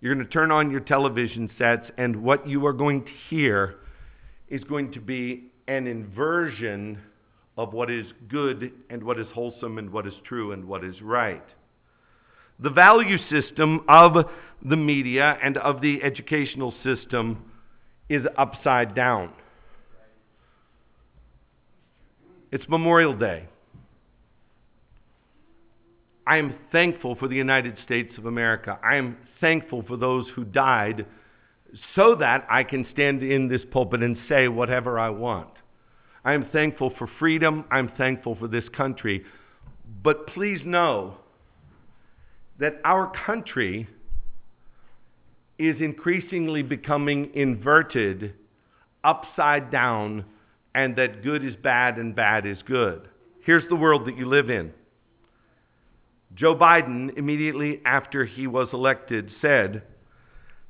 [0.01, 3.77] You're going to turn on your television sets, and what you are going to hear
[4.49, 7.01] is going to be an inversion
[7.59, 11.03] of what is good and what is wholesome and what is true and what is
[11.03, 11.45] right.
[12.61, 14.27] The value system of
[14.65, 17.51] the media and of the educational system
[18.09, 19.33] is upside down.
[22.55, 23.49] It's Memorial Day.
[26.25, 28.79] I am thankful for the United States of America.
[28.81, 31.05] I am thankful for those who died
[31.97, 35.49] so that I can stand in this pulpit and say whatever I want.
[36.25, 37.65] I am thankful for freedom.
[37.73, 39.25] I'm thankful for this country.
[40.05, 41.17] But please know
[42.61, 43.89] that our country
[45.59, 48.33] is increasingly becoming inverted,
[49.03, 50.27] upside down,
[50.75, 53.09] and that good is bad and bad is good.
[53.45, 54.73] Here's the world that you live in.
[56.35, 59.83] Joe Biden, immediately after he was elected, said,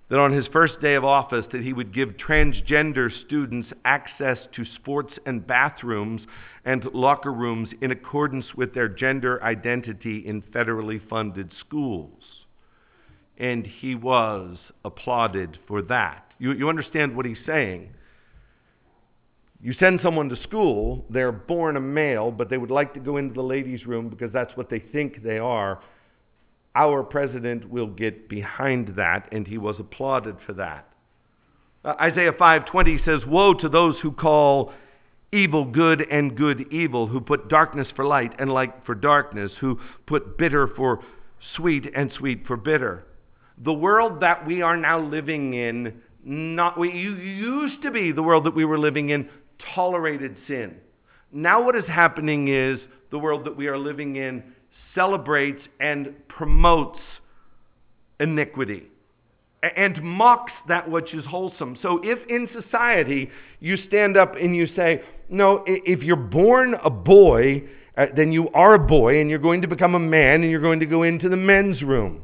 [0.08, 4.64] that on his first day of office that he would give transgender students access to
[4.76, 6.22] sports and bathrooms
[6.64, 12.20] and locker rooms in accordance with their gender identity in federally funded schools
[13.38, 17.88] and he was applauded for that you, you understand what he's saying
[19.64, 23.16] you send someone to school they're born a male but they would like to go
[23.16, 25.80] into the ladies room because that's what they think they are
[26.74, 30.88] our president will get behind that, and he was applauded for that.
[31.84, 34.72] Uh, Isaiah 5:20 says, "Woe to those who call
[35.30, 39.78] evil good and good evil, who put darkness for light and light for darkness, who
[40.06, 41.00] put bitter for
[41.54, 43.04] sweet and sweet for bitter."
[43.58, 48.44] The world that we are now living in, not we used to be the world
[48.44, 49.28] that we were living in,
[49.74, 50.76] tolerated sin.
[51.32, 52.78] Now what is happening is
[53.10, 54.42] the world that we are living in
[54.94, 57.00] celebrates and promotes
[58.20, 58.84] iniquity
[59.76, 61.78] and mocks that which is wholesome.
[61.82, 66.90] So, if in society you stand up and you say, No, if you're born a
[66.90, 67.64] boy,
[67.96, 70.60] uh, then you are a boy and you're going to become a man and you're
[70.60, 72.22] going to go into the men's room.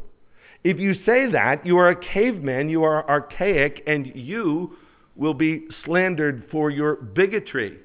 [0.62, 4.76] If you say that, you are a caveman, you are archaic, and you
[5.20, 7.78] will be slandered for your bigotry.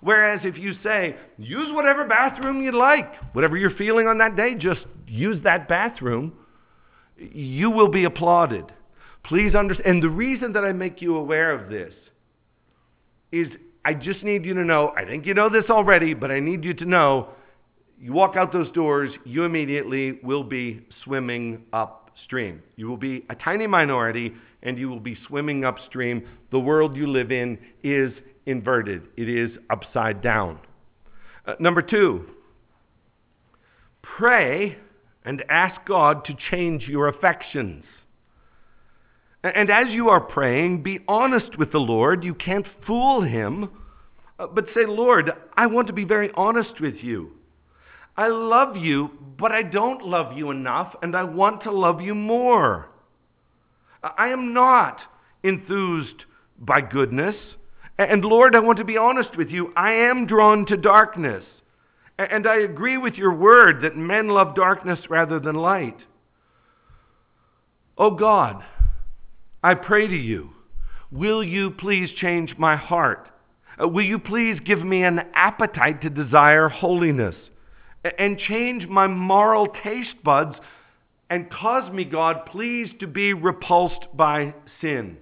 [0.00, 4.54] Whereas if you say, use whatever bathroom you like, whatever you're feeling on that day,
[4.58, 6.32] just use that bathroom,
[7.18, 8.64] you will be applauded.
[9.22, 9.86] Please understand.
[9.86, 11.92] And the reason that I make you aware of this
[13.30, 13.48] is
[13.84, 16.64] I just need you to know, I think you know this already, but I need
[16.64, 17.28] you to know
[18.00, 22.62] you walk out those doors, you immediately will be swimming upstream.
[22.76, 24.32] You will be a tiny minority
[24.62, 26.26] and you will be swimming upstream.
[26.50, 28.12] The world you live in is
[28.46, 30.58] inverted, it is upside down.
[31.46, 32.26] Uh, number two,
[34.02, 34.76] pray
[35.24, 37.84] and ask God to change your affections.
[39.44, 42.22] And as you are praying, be honest with the Lord.
[42.22, 43.70] You can't fool him,
[44.38, 47.32] uh, but say, Lord, I want to be very honest with you.
[48.16, 52.14] I love you, but I don't love you enough, and I want to love you
[52.14, 52.88] more.
[54.02, 54.98] I am not
[55.42, 56.24] enthused
[56.58, 57.36] by goodness.
[57.98, 59.72] And Lord, I want to be honest with you.
[59.76, 61.44] I am drawn to darkness.
[62.18, 65.98] And I agree with your word that men love darkness rather than light.
[67.98, 68.64] Oh God,
[69.62, 70.50] I pray to you,
[71.10, 73.28] will you please change my heart?
[73.80, 77.34] Uh, will you please give me an appetite to desire holiness
[78.18, 80.56] and change my moral taste buds
[81.32, 84.52] and cause me, God, please, to be repulsed by
[84.82, 85.16] sin?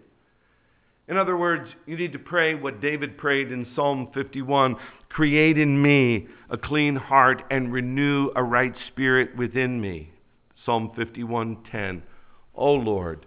[1.07, 4.75] In other words, you need to pray what David prayed in Psalm 51
[5.09, 10.11] Create in me a clean heart and renew a right spirit within me.
[10.67, 12.03] Psalm 51:10.
[12.57, 13.25] Oh Lord,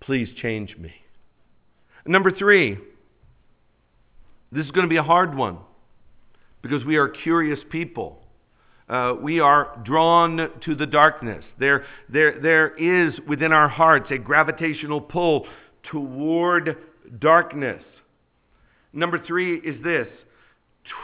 [0.00, 0.92] please change me.
[2.04, 2.76] Number 3.
[4.52, 5.56] This is going to be a hard one
[6.60, 8.22] because we are curious people.
[8.88, 11.44] Uh, we are drawn to the darkness.
[11.58, 15.46] There, there, there is within our hearts a gravitational pull
[15.90, 16.76] toward
[17.18, 17.82] darkness.
[18.92, 20.08] Number three is this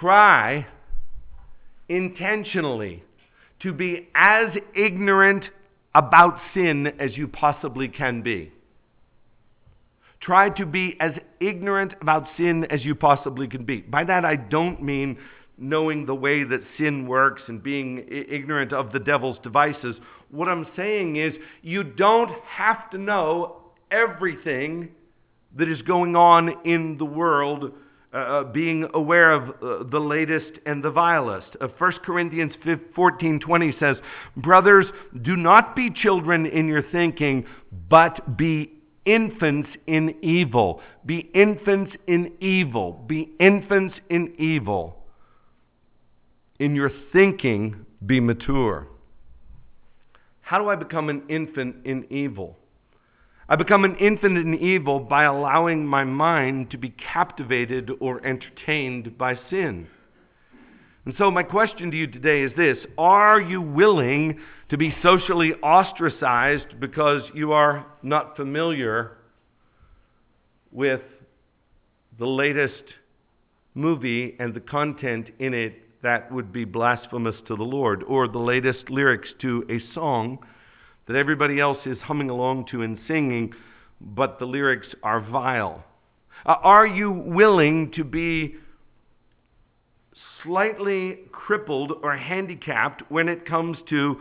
[0.01, 0.66] try
[1.89, 3.05] intentionally
[3.61, 5.45] to be as ignorant
[5.95, 8.51] about sin as you possibly can be.
[10.20, 13.82] Try to be as ignorant about sin as you possibly can be.
[13.82, 15.18] By that, I don't mean
[15.59, 19.96] knowing the way that sin works and being ignorant of the devil's devices.
[20.30, 24.88] What I'm saying is, you don't have to know everything
[25.57, 27.72] that is going on in the world,
[28.12, 31.57] uh, uh being aware of uh, the latest and the vilest.
[31.61, 32.52] Uh, 1 Corinthians
[32.94, 33.96] 14 20 says,
[34.36, 34.86] Brothers,
[35.22, 37.46] do not be children in your thinking,
[37.88, 38.72] but be
[39.05, 40.80] infants in evil.
[41.07, 43.05] Be infants in evil.
[43.07, 45.03] Be infants in evil.
[46.59, 48.86] In your thinking, be mature.
[50.40, 52.57] How do I become an infant in evil?
[53.48, 59.18] I become an infant in evil by allowing my mind to be captivated or entertained
[59.18, 59.88] by sin.
[61.05, 64.40] And so, my question to you today is this Are you willing
[64.70, 69.18] to be socially ostracized because you are not familiar
[70.70, 71.02] with
[72.18, 72.82] the latest
[73.74, 78.38] movie and the content in it that would be blasphemous to the Lord, or the
[78.38, 80.38] latest lyrics to a song
[81.07, 83.52] that everybody else is humming along to and singing,
[84.00, 85.82] but the lyrics are vile?
[86.46, 88.55] Uh, are you willing to be
[90.42, 94.20] slightly crippled or handicapped when it comes to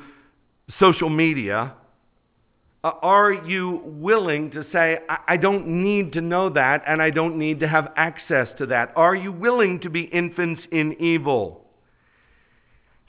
[0.79, 1.73] social media?
[2.81, 7.09] Uh, are you willing to say, I-, I don't need to know that and I
[7.09, 8.93] don't need to have access to that?
[8.95, 11.62] Are you willing to be infants in evil?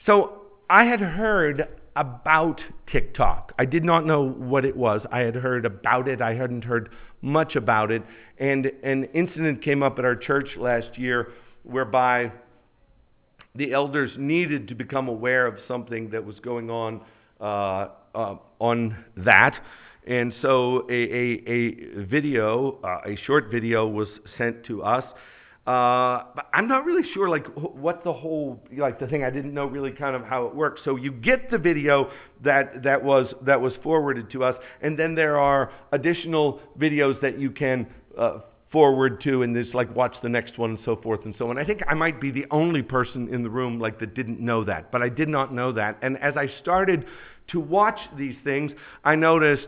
[0.05, 3.53] So I had heard about TikTok.
[3.57, 5.01] I did not know what it was.
[5.11, 6.21] I had heard about it.
[6.21, 6.89] I hadn't heard
[7.21, 8.03] much about it.
[8.37, 11.31] And an incident came up at our church last year
[11.63, 12.31] whereby
[13.55, 17.01] the elders needed to become aware of something that was going on
[17.39, 19.55] uh, uh, on that.
[20.05, 25.03] And so a, a, a video, uh, a short video was sent to us
[25.67, 29.53] uh, but I'm not really sure like what the whole like the thing I didn't
[29.53, 30.81] know really kind of how it works.
[30.85, 32.11] So you get the video
[32.43, 37.39] that that was that was forwarded to us, and then there are additional videos that
[37.39, 38.39] you can uh,
[38.71, 41.57] forward to, and there's like watch the next one and so forth and so on.
[41.57, 44.63] I think I might be the only person in the room like that didn't know
[44.65, 45.97] that, but I did not know that.
[46.03, 47.05] And as I started
[47.53, 48.71] to watch these things,
[49.03, 49.67] I noticed,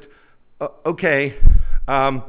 [0.61, 1.37] uh, okay.
[1.87, 2.23] Um,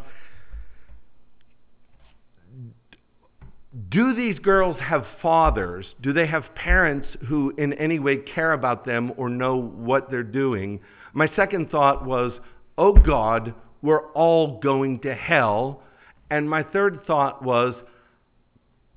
[3.90, 5.86] do these girls have fathers?
[6.02, 10.22] Do they have parents who in any way care about them or know what they're
[10.22, 10.80] doing?
[11.12, 12.32] My second thought was,
[12.76, 15.82] oh God, we're all going to hell.
[16.30, 17.74] And my third thought was,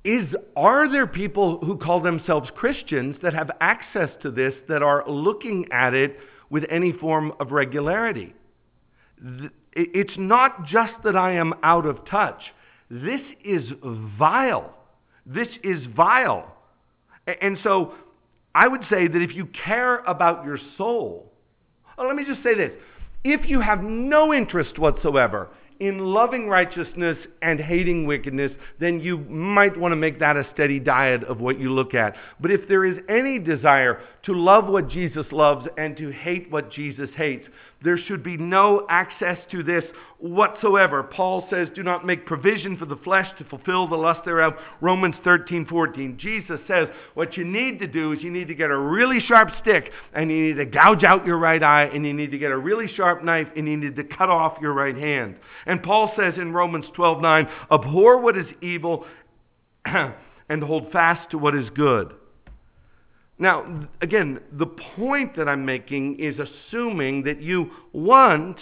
[0.04, 5.08] is are there people who call themselves Christians that have access to this that are
[5.08, 6.18] looking at it
[6.50, 8.34] with any form of regularity?
[9.74, 12.42] It's not just that I am out of touch.
[12.92, 13.62] This is
[14.18, 14.74] vile.
[15.24, 16.54] This is vile.
[17.40, 17.94] And so
[18.54, 21.32] I would say that if you care about your soul,
[21.96, 22.72] oh, let me just say this.
[23.24, 25.48] If you have no interest whatsoever
[25.80, 30.78] in loving righteousness and hating wickedness, then you might want to make that a steady
[30.78, 32.14] diet of what you look at.
[32.40, 36.70] But if there is any desire to love what Jesus loves and to hate what
[36.70, 37.46] Jesus hates,
[37.82, 39.82] there should be no access to this
[40.18, 41.02] whatsoever.
[41.02, 44.54] Paul says, Do not make provision for the flesh to fulfill the lust thereof.
[44.80, 46.16] Romans 13, 14.
[46.18, 49.48] Jesus says, What you need to do is you need to get a really sharp
[49.60, 52.52] stick and you need to gouge out your right eye and you need to get
[52.52, 55.36] a really sharp knife and you need to cut off your right hand.
[55.66, 59.04] And Paul says in Romans 12, 9, Abhor what is evil
[59.84, 62.14] and hold fast to what is good.
[63.38, 68.58] Now, again, the point that I'm making is assuming that you want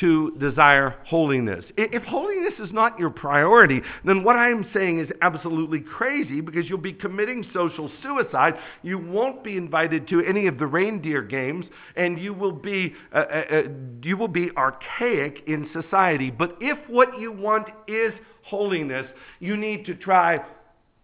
[0.00, 1.64] to desire holiness.
[1.76, 6.78] If holiness is not your priority, then what I'm saying is absolutely crazy because you'll
[6.78, 8.54] be committing social suicide.
[8.82, 13.18] You won't be invited to any of the reindeer games, and you will be uh,
[13.18, 13.62] uh, uh
[14.02, 16.30] you will be archaic in society.
[16.30, 18.12] But if what you want is
[18.44, 19.06] holiness,
[19.40, 20.40] you need to try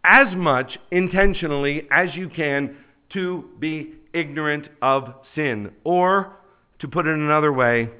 [0.03, 2.77] as much intentionally as you can
[3.13, 5.73] to be ignorant of sin.
[5.85, 6.37] Or,
[6.81, 7.91] to put it another way,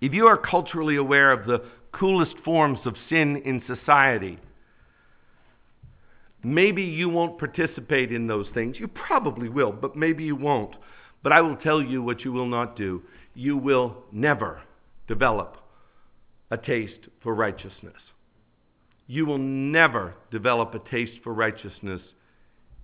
[0.00, 1.62] if you are culturally aware of the
[1.92, 4.38] coolest forms of sin in society,
[6.42, 8.76] maybe you won't participate in those things.
[8.78, 10.74] You probably will, but maybe you won't.
[11.22, 13.02] But I will tell you what you will not do.
[13.34, 14.62] You will never
[15.06, 15.56] develop
[16.50, 17.94] a taste for righteousness.
[19.06, 22.00] You will never develop a taste for righteousness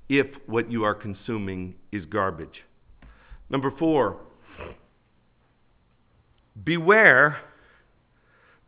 [0.09, 2.65] if what you are consuming is garbage.
[3.51, 4.19] Number four,
[6.65, 7.39] beware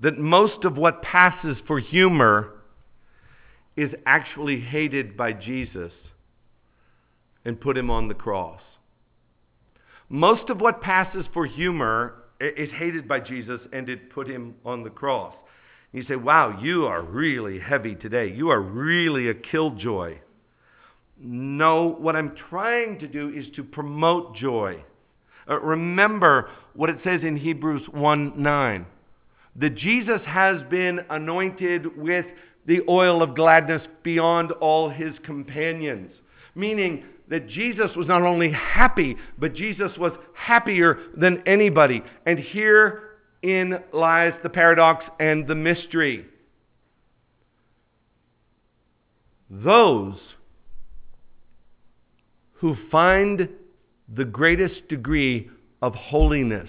[0.00, 2.52] that most of what passes for humor
[3.76, 5.92] is actually hated by Jesus
[7.44, 8.60] and put him on the cross.
[10.08, 14.82] Most of what passes for humor is hated by Jesus and it put him on
[14.82, 15.34] the cross.
[15.92, 18.32] You say, wow, you are really heavy today.
[18.34, 20.18] You are really a killjoy.
[21.22, 24.82] No, what I'm trying to do is to promote joy.
[25.48, 28.86] Uh, remember what it says in Hebrews 1 9
[29.56, 32.24] that Jesus has been anointed with
[32.66, 36.12] the oil of gladness beyond all his companions.
[36.54, 42.02] Meaning that Jesus was not only happy, but Jesus was happier than anybody.
[42.26, 46.26] And herein lies the paradox and the mystery.
[49.50, 50.16] Those
[52.60, 53.48] who find
[54.14, 55.48] the greatest degree
[55.80, 56.68] of holiness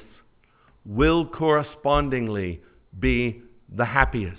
[0.86, 2.62] will correspondingly
[2.98, 3.42] be
[3.76, 4.38] the happiest.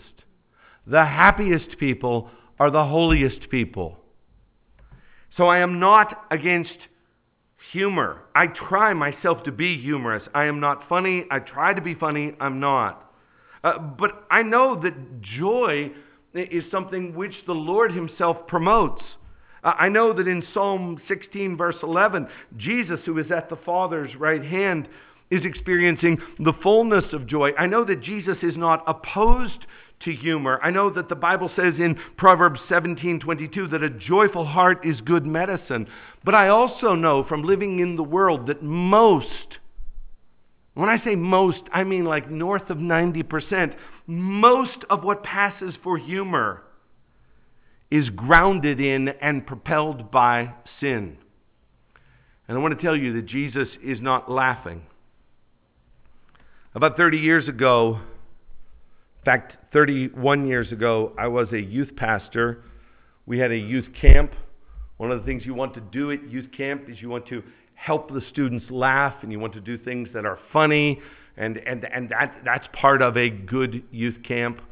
[0.87, 3.99] The happiest people are the holiest people.
[5.37, 6.77] So I am not against
[7.71, 8.23] humor.
[8.35, 10.23] I try myself to be humorous.
[10.35, 11.25] I am not funny.
[11.31, 12.35] I try to be funny.
[12.41, 13.13] I'm not.
[13.63, 15.91] Uh, but I know that joy
[16.35, 19.03] is something which the Lord Himself promotes.
[19.63, 24.45] I know that in Psalm 16, verse 11, Jesus, who is at the Father's right
[24.45, 24.89] hand,
[25.31, 27.53] is experiencing the fullness of joy.
[27.57, 29.67] I know that Jesus is not opposed
[30.05, 30.59] to humor.
[30.63, 35.01] I know that the Bible says in Proverbs 17 22 that a joyful heart is
[35.01, 35.87] good medicine.
[36.25, 39.59] But I also know from living in the world that most,
[40.75, 43.75] when I say most, I mean like north of 90%,
[44.09, 46.65] most of what passes for humor
[47.93, 51.19] is grounded in and propelled by sin.
[52.49, 54.87] And I want to tell you that Jesus is not laughing.
[56.75, 62.65] About 30 years ago, in fact, 31 years ago, I was a youth pastor.
[63.27, 64.33] We had a youth camp.
[64.97, 67.43] One of the things you want to do at youth camp is you want to
[67.75, 70.99] help the students laugh and you want to do things that are funny,
[71.37, 74.63] and, and, and that, that's part of a good youth camp.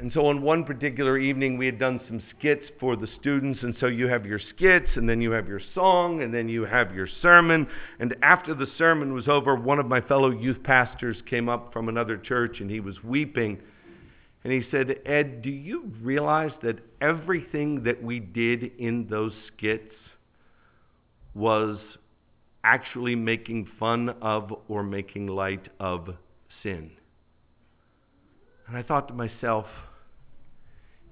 [0.00, 3.60] And so on one particular evening, we had done some skits for the students.
[3.62, 6.64] And so you have your skits, and then you have your song, and then you
[6.64, 7.66] have your sermon.
[8.00, 11.88] And after the sermon was over, one of my fellow youth pastors came up from
[11.88, 13.60] another church and he was weeping.
[14.42, 19.94] And he said, Ed, do you realize that everything that we did in those skits
[21.34, 21.78] was
[22.62, 26.10] actually making fun of or making light of
[26.62, 26.90] sin?
[28.66, 29.66] And I thought to myself,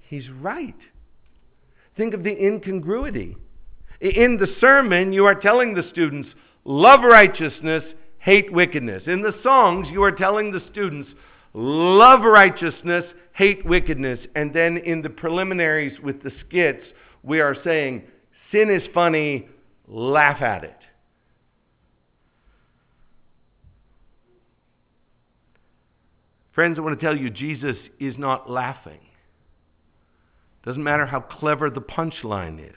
[0.07, 0.75] he's right.
[1.95, 3.35] Think of the incongruity.
[4.01, 6.29] In the sermon, you are telling the students,
[6.65, 7.83] love righteousness,
[8.19, 9.03] hate wickedness.
[9.05, 11.09] In the songs, you are telling the students,
[11.53, 14.19] love righteousness, hate wickedness.
[14.35, 16.85] And then in the preliminaries with the skits,
[17.21, 18.03] we are saying,
[18.51, 19.47] sin is funny,
[19.87, 20.77] laugh at it.
[26.53, 28.99] Friends, I want to tell you, Jesus is not laughing.
[30.65, 32.75] Doesn't matter how clever the punchline is.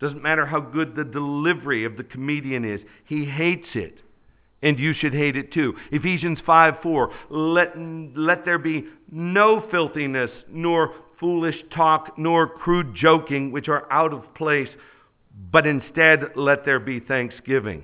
[0.00, 2.80] Doesn't matter how good the delivery of the comedian is.
[3.04, 3.98] He hates it.
[4.62, 5.74] And you should hate it too.
[5.90, 7.12] Ephesians 5 4.
[7.30, 7.72] Let,
[8.16, 14.34] let there be no filthiness, nor foolish talk, nor crude joking, which are out of
[14.34, 14.68] place,
[15.52, 17.82] but instead let there be thanksgiving.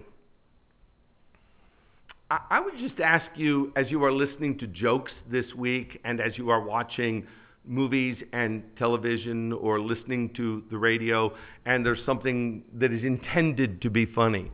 [2.51, 6.37] I, would just ask you, as you are listening to jokes this week and as
[6.37, 7.27] you are watching
[7.67, 11.33] movies and television or listening to the radio,
[11.67, 14.51] and there's something that is intended to be funny,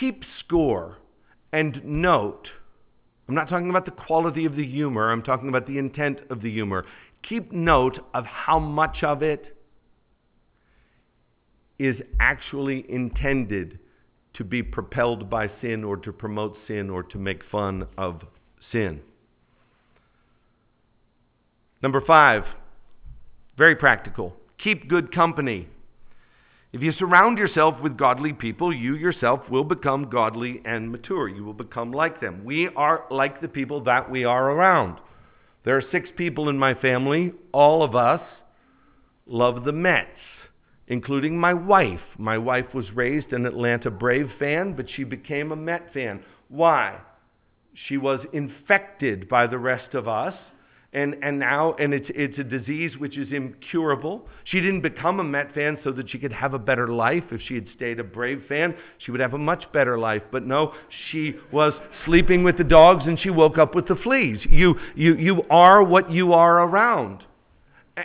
[0.00, 0.98] keep score
[1.52, 2.48] and note.
[3.28, 6.42] I'm not talking about the quality of the humor, I'm talking about the intent of
[6.42, 6.84] the humor.
[7.28, 9.56] Keep note of how much of it
[11.78, 13.78] is actually intended
[14.38, 18.22] to be propelled by sin or to promote sin or to make fun of
[18.72, 19.00] sin.
[21.82, 22.44] Number five,
[23.56, 25.68] very practical keep good company.
[26.72, 31.28] If you surround yourself with godly people, you yourself will become godly and mature.
[31.28, 32.44] You will become like them.
[32.44, 34.98] We are like the people that we are around.
[35.64, 37.32] There are six people in my family.
[37.52, 38.20] All of us
[39.26, 40.08] love the Mets,
[40.88, 42.00] including my wife.
[42.18, 46.22] My wife was raised an Atlanta Brave fan, but she became a Met fan.
[46.48, 46.98] Why?
[47.86, 50.34] She was infected by the rest of us
[50.92, 55.24] and, and now and it's, it's a disease which is incurable she didn't become a
[55.24, 58.04] met fan so that she could have a better life if she had stayed a
[58.04, 60.72] brave fan she would have a much better life but no
[61.10, 61.74] she was
[62.06, 65.82] sleeping with the dogs and she woke up with the fleas you, you, you are
[65.82, 67.22] what you are around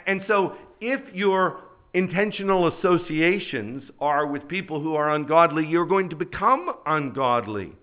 [0.05, 1.61] and so if your
[1.93, 7.73] intentional associations are with people who are ungodly you're going to become ungodly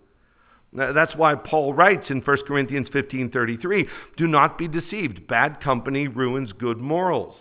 [0.73, 5.27] that's why Paul writes in 1 Corinthians 15:33, "Do not be deceived.
[5.27, 7.37] Bad company ruins good morals."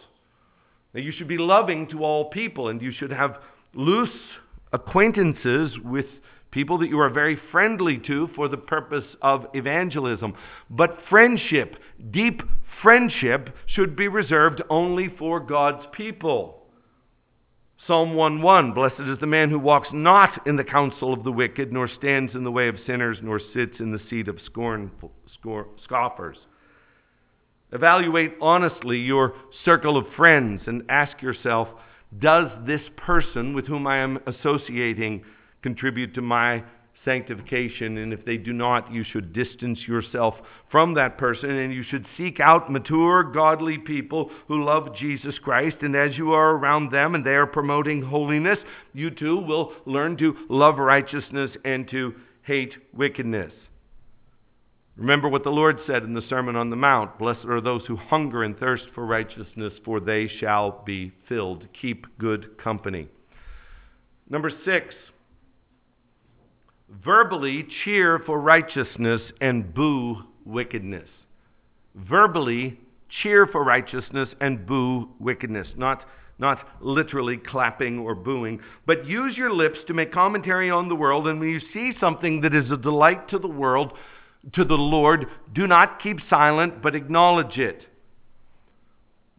[0.93, 3.39] Now you should be loving to all people and you should have
[3.76, 4.39] loose
[4.74, 6.07] acquaintances with
[6.49, 10.34] people that you are very friendly to for the purpose of evangelism.
[10.72, 11.76] But friendship,
[12.09, 12.41] deep
[12.82, 16.59] friendship should be reserved only for God's people.
[17.89, 21.73] Psalm 1:1 Blessed is the man who walks not in the counsel of the wicked,
[21.73, 25.11] nor stands in the way of sinners, nor sits in the seat of scornful,
[25.83, 26.37] scoffers.
[27.71, 29.33] Evaluate honestly your
[29.65, 31.67] circle of friends and ask yourself
[32.15, 35.23] Does this person with whom I am associating
[35.63, 36.63] contribute to my
[37.06, 37.97] sanctification.
[37.97, 40.36] And if they do not, you should distance yourself
[40.72, 45.78] from that person and you should seek out mature, godly people who love Jesus Christ.
[45.82, 48.60] And as you are around them and they are promoting holiness,
[48.93, 53.52] you too will learn to love righteousness and to hate wickedness.
[55.00, 57.95] Remember what the Lord said in the Sermon on the Mount Blessed are those who
[57.95, 61.64] hunger and thirst for righteousness, for they shall be filled.
[61.82, 63.08] Keep good company.
[64.30, 64.93] Number six,
[67.03, 71.07] verbally cheer for righteousness and boo wickedness.
[71.95, 72.79] Verbally
[73.21, 75.67] cheer for righteousness and boo wickedness.
[75.75, 76.03] Not,
[76.37, 81.27] not literally clapping or booing, but use your lips to make commentary on the world.
[81.27, 83.93] And when you see something that is a delight to the world,
[84.53, 87.83] to the Lord, do not keep silent, but acknowledge it.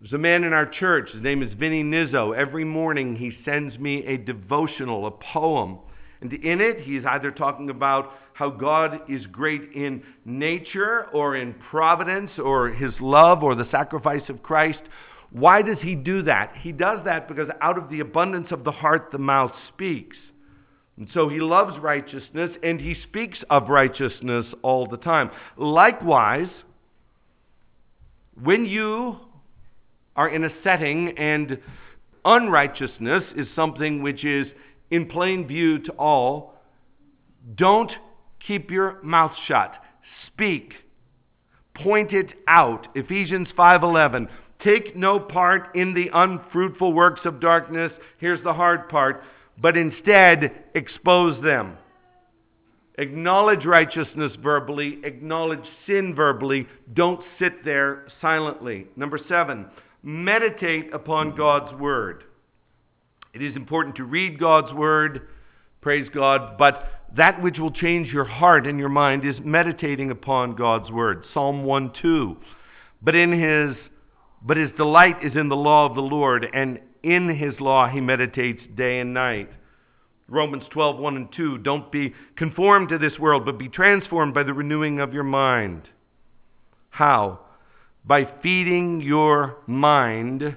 [0.00, 2.34] There's a man in our church, his name is Vinny Nizzo.
[2.34, 5.78] Every morning he sends me a devotional, a poem
[6.20, 11.36] and in it, he is either talking about how God is great in nature or
[11.36, 14.80] in providence or his love or the sacrifice of Christ.
[15.30, 16.54] Why does he do that?
[16.60, 20.16] He does that because out of the abundance of the heart, the mouth speaks.
[20.96, 25.30] And so he loves righteousness and he speaks of righteousness all the time.
[25.56, 26.50] Likewise,
[28.42, 29.16] when you
[30.16, 31.58] are in a setting and
[32.24, 34.46] unrighteousness is something which is
[34.90, 36.54] in plain view to all,
[37.54, 37.92] don't
[38.46, 39.72] keep your mouth shut.
[40.26, 40.74] Speak.
[41.74, 42.88] Point it out.
[42.94, 44.28] Ephesians 5:11.
[44.62, 47.92] Take no part in the unfruitful works of darkness.
[48.18, 49.24] Here's the hard part,
[49.56, 51.78] but instead expose them.
[52.98, 56.66] Acknowledge righteousness verbally, acknowledge sin verbally.
[56.92, 58.88] Don't sit there silently.
[58.96, 59.64] Number 7,
[60.02, 62.24] meditate upon God's word.
[63.32, 65.28] It is important to read God's word,
[65.80, 70.56] praise God, but that which will change your heart and your mind is meditating upon
[70.56, 71.24] God's word.
[71.32, 72.36] Psalm 1 2.
[73.02, 73.76] But in his
[74.42, 78.00] but his delight is in the law of the Lord, and in his law he
[78.00, 79.50] meditates day and night.
[80.28, 81.58] Romans 12, 1 and 2.
[81.58, 85.82] Don't be conformed to this world, but be transformed by the renewing of your mind.
[86.88, 87.40] How?
[88.04, 90.56] By feeding your mind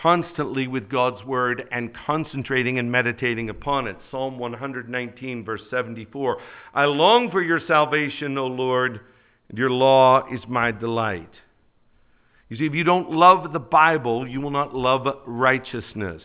[0.00, 3.96] constantly with God's word and concentrating and meditating upon it.
[4.10, 6.38] Psalm 119, verse 74.
[6.74, 9.00] I long for your salvation, O Lord,
[9.48, 11.30] and your law is my delight.
[12.48, 16.22] You see, if you don't love the Bible, you will not love righteousness.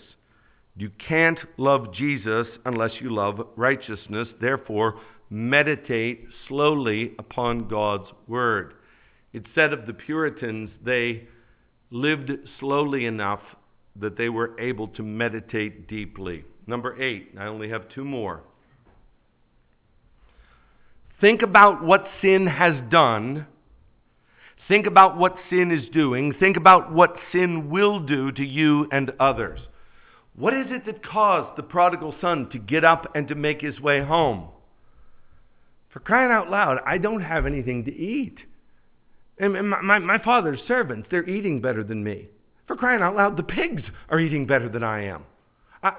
[0.76, 4.28] You can't love Jesus unless you love righteousness.
[4.39, 4.99] Therefore,
[5.30, 8.74] meditate slowly upon God's word.
[9.34, 11.28] It's said of the Puritans, they
[11.91, 13.41] lived slowly enough
[13.99, 16.43] that they were able to meditate deeply.
[16.65, 18.41] Number eight, I only have two more.
[21.19, 23.47] Think about what sin has done.
[24.67, 26.33] Think about what sin is doing.
[26.39, 29.59] Think about what sin will do to you and others.
[30.35, 33.79] What is it that caused the prodigal son to get up and to make his
[33.79, 34.49] way home?
[35.89, 38.37] For crying out loud, I don't have anything to eat.
[39.39, 42.27] And my, my, my father's servants, they're eating better than me.
[42.68, 45.24] For crying out loud, the pigs are eating better than I am.
[45.84, 45.89] I,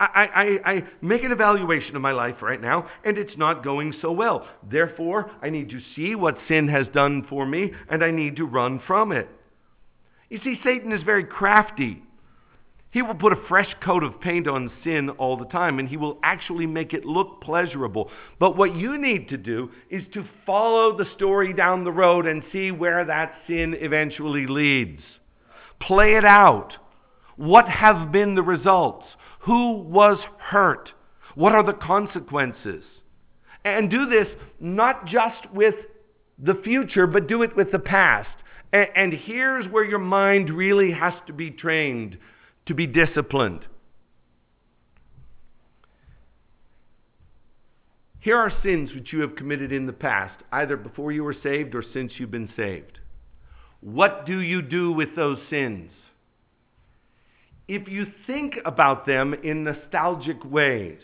[0.65, 4.11] I, I, make an evaluation of my life right now, and it's not going so
[4.13, 4.47] well.
[4.69, 8.45] Therefore, I need to see what sin has done for me, and I need to
[8.45, 9.29] run from it.
[10.31, 12.03] You see, Satan is very crafty.
[12.91, 15.97] He will put a fresh coat of paint on sin all the time, and he
[15.97, 18.11] will actually make it look pleasurable.
[18.39, 22.43] But what you need to do is to follow the story down the road and
[22.51, 25.03] see where that sin eventually leads.
[25.81, 26.73] Play it out.
[27.37, 29.07] What have been the results?
[29.41, 30.91] Who was hurt?
[31.35, 32.85] What are the consequences?
[33.65, 34.27] And do this
[34.61, 35.75] not just with
[36.39, 38.29] the future, but do it with the past.
[38.73, 42.19] And, here's where your mind really has to be trained
[42.67, 43.61] to be disciplined.
[48.21, 51.75] Here are sins which you have committed in the past, either before you were saved
[51.75, 52.99] or since you've been saved.
[53.81, 55.91] What do you do with those sins?
[57.69, 60.99] If you think about them in nostalgic ways,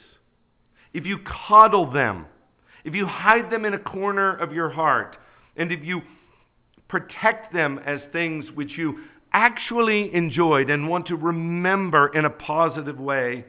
[0.93, 2.27] if you coddle them,
[2.85, 5.16] if you hide them in a corner of your heart,
[5.57, 6.03] and if you
[6.89, 9.01] protect them as things which you
[9.33, 13.45] actually enjoyed and want to remember in a positive way,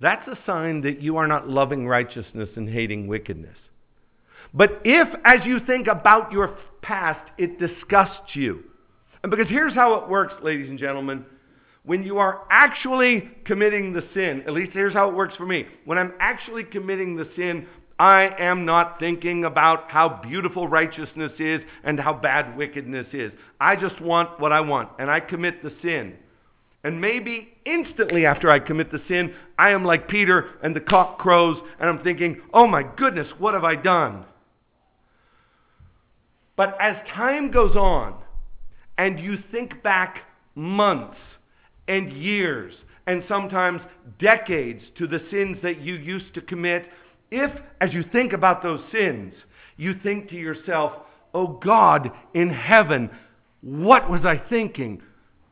[0.00, 3.56] that's a sign that you are not loving righteousness and hating wickedness.
[4.54, 8.64] But if, as you think about your past, it disgusts you,
[9.22, 11.24] and because here's how it works, ladies and gentlemen.
[11.84, 15.64] When you are actually committing the sin, at least here's how it works for me.
[15.86, 17.66] When I'm actually committing the sin,
[17.98, 23.32] I am not thinking about how beautiful righteousness is and how bad wickedness is.
[23.60, 26.14] I just want what I want, and I commit the sin.
[26.84, 31.18] And maybe instantly after I commit the sin, I am like Peter and the cock
[31.18, 34.24] crows, and I'm thinking, oh my goodness, what have I done?
[36.58, 38.14] But as time goes on,
[38.98, 40.22] and you think back
[40.56, 41.16] months
[41.86, 42.74] and years,
[43.06, 43.80] and sometimes
[44.18, 46.86] decades to the sins that you used to commit,
[47.30, 49.34] if, as you think about those sins,
[49.76, 50.94] you think to yourself,
[51.32, 53.08] oh God in heaven,
[53.60, 55.00] what was I thinking?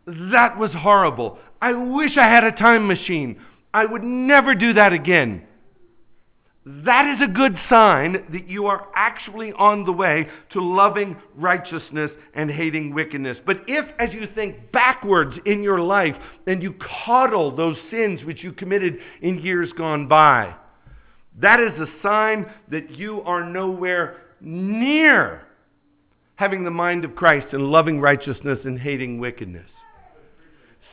[0.07, 1.39] That was horrible.
[1.63, 3.41] I wish I had a time machine.
[3.73, 5.45] I would never do that again.
[6.69, 12.11] That is a good sign that you are actually on the way to loving righteousness
[12.35, 13.39] and hating wickedness.
[13.47, 16.17] But if, as you think backwards in your life
[16.49, 20.57] and you coddle those sins which you committed in years gone by,
[21.41, 25.47] that is a sign that you are nowhere near
[26.35, 29.69] having the mind of Christ and loving righteousness and hating wickedness.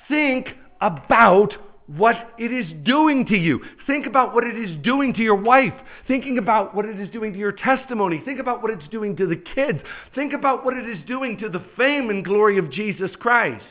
[0.08, 0.50] Think
[0.82, 1.54] about
[1.88, 3.60] what it is doing to you.
[3.86, 5.74] Think about what it is doing to your wife.
[6.08, 8.22] Thinking about what it is doing to your testimony.
[8.24, 9.80] Think about what it's doing to the kids.
[10.16, 13.66] Think about what it is doing to the fame and glory of Jesus Christ.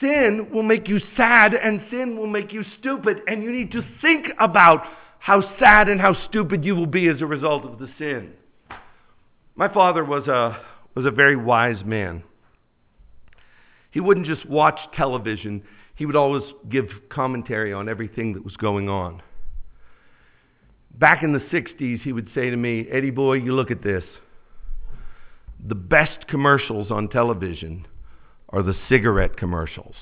[0.00, 3.82] Sin will make you sad and sin will make you stupid, and you need to
[4.00, 4.82] think about
[5.18, 8.32] how sad and how stupid you will be as a result of the sin.
[9.54, 10.58] My father was a,
[10.94, 12.22] was a very wise man.
[13.90, 15.62] He wouldn't just watch television,
[16.00, 19.20] he would always give commentary on everything that was going on.
[20.98, 24.02] Back in the 60s, he would say to me, Eddie boy, you look at this.
[25.62, 27.86] The best commercials on television
[28.48, 29.94] are the cigarette commercials.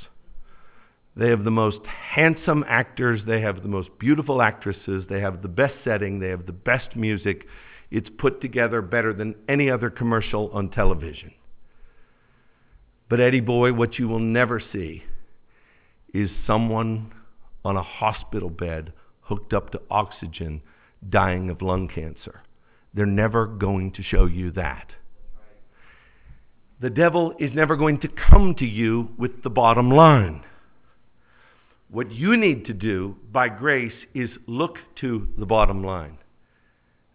[1.16, 3.22] They have the most handsome actors.
[3.26, 5.02] They have the most beautiful actresses.
[5.10, 6.20] They have the best setting.
[6.20, 7.44] They have the best music.
[7.90, 11.32] It's put together better than any other commercial on television.
[13.10, 15.02] But, Eddie Boy, what you will never see
[16.20, 17.12] is someone
[17.64, 20.62] on a hospital bed, hooked up to oxygen,
[21.08, 22.42] dying of lung cancer.
[22.94, 24.90] They're never going to show you that.
[26.80, 30.44] The devil is never going to come to you with the bottom line.
[31.90, 36.18] What you need to do by grace is look to the bottom line.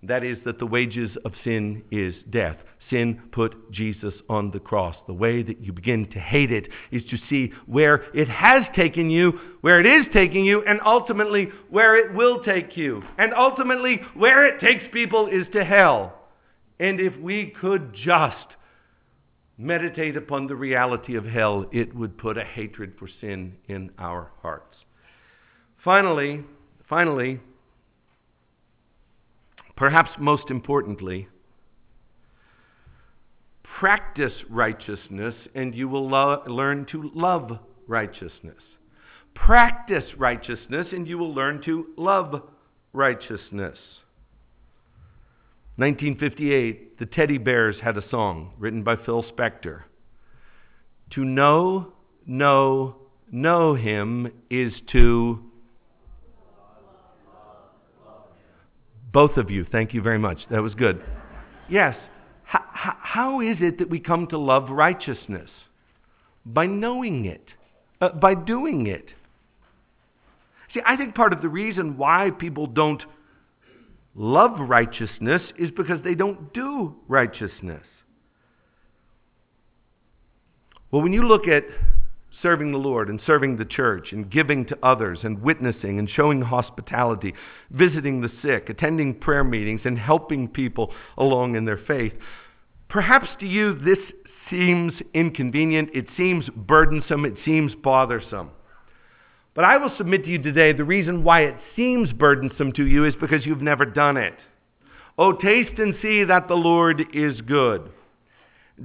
[0.03, 2.57] That is, that the wages of sin is death.
[2.89, 4.95] Sin put Jesus on the cross.
[5.07, 9.09] The way that you begin to hate it is to see where it has taken
[9.09, 13.01] you, where it is taking you, and ultimately where it will take you.
[13.17, 16.13] And ultimately, where it takes people is to hell.
[16.79, 18.35] And if we could just
[19.57, 24.31] meditate upon the reality of hell, it would put a hatred for sin in our
[24.41, 24.75] hearts.
[25.83, 26.43] Finally,
[26.89, 27.39] finally,
[29.75, 31.27] perhaps most importantly,
[33.79, 38.61] practice righteousness and you will lo- learn to love righteousness.
[39.33, 42.43] Practice righteousness and you will learn to love
[42.93, 43.77] righteousness.
[45.75, 49.81] 1958, the Teddy Bears had a song written by Phil Spector.
[51.15, 51.93] To know,
[52.27, 52.95] know,
[53.31, 55.39] know him is to.
[59.13, 60.39] Both of you, thank you very much.
[60.49, 61.01] That was good.
[61.69, 61.95] Yes.
[62.45, 65.49] How is it that we come to love righteousness?
[66.45, 67.45] By knowing it,
[68.01, 69.05] uh, by doing it.
[70.73, 73.01] See, I think part of the reason why people don't
[74.15, 77.83] love righteousness is because they don't do righteousness.
[80.91, 81.63] Well, when you look at
[82.43, 86.41] serving the Lord and serving the church and giving to others and witnessing and showing
[86.41, 87.33] hospitality,
[87.71, 92.13] visiting the sick, attending prayer meetings, and helping people along in their faith,
[92.89, 93.97] perhaps to you this
[94.51, 98.51] seems inconvenient, it seems burdensome, it seems bothersome.
[99.55, 103.05] But I will submit to you today the reason why it seems burdensome to you
[103.05, 104.35] is because you've never done it.
[105.17, 107.89] Oh, taste and see that the Lord is good.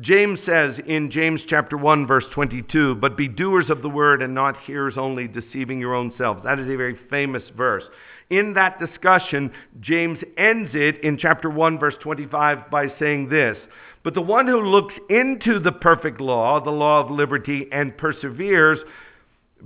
[0.01, 4.35] James says in James chapter 1 verse 22, "But be doers of the word and
[4.35, 7.85] not hearers only, deceiving your own selves." That is a very famous verse.
[8.29, 13.57] In that discussion, James ends it in chapter 1 verse 25 by saying this,
[14.03, 18.81] "But the one who looks into the perfect law, the law of liberty, and perseveres,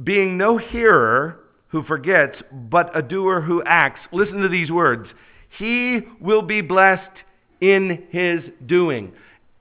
[0.04, 4.00] being no hearer who forgets, but a doer who acts.
[4.12, 5.12] Listen to these words
[5.48, 7.24] He will be blessed
[7.60, 9.12] in his doing.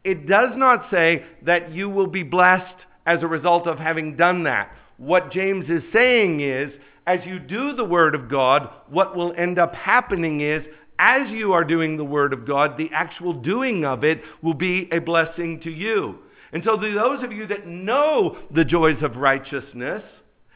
[0.03, 2.75] It does not say that you will be blessed
[3.05, 4.71] as a result of having done that.
[4.97, 6.71] What James is saying is,
[7.07, 10.63] as you do the Word of God, what will end up happening is,
[10.99, 14.87] as you are doing the Word of God, the actual doing of it will be
[14.91, 16.19] a blessing to you.
[16.53, 20.03] And so, to those of you that know the joys of righteousness,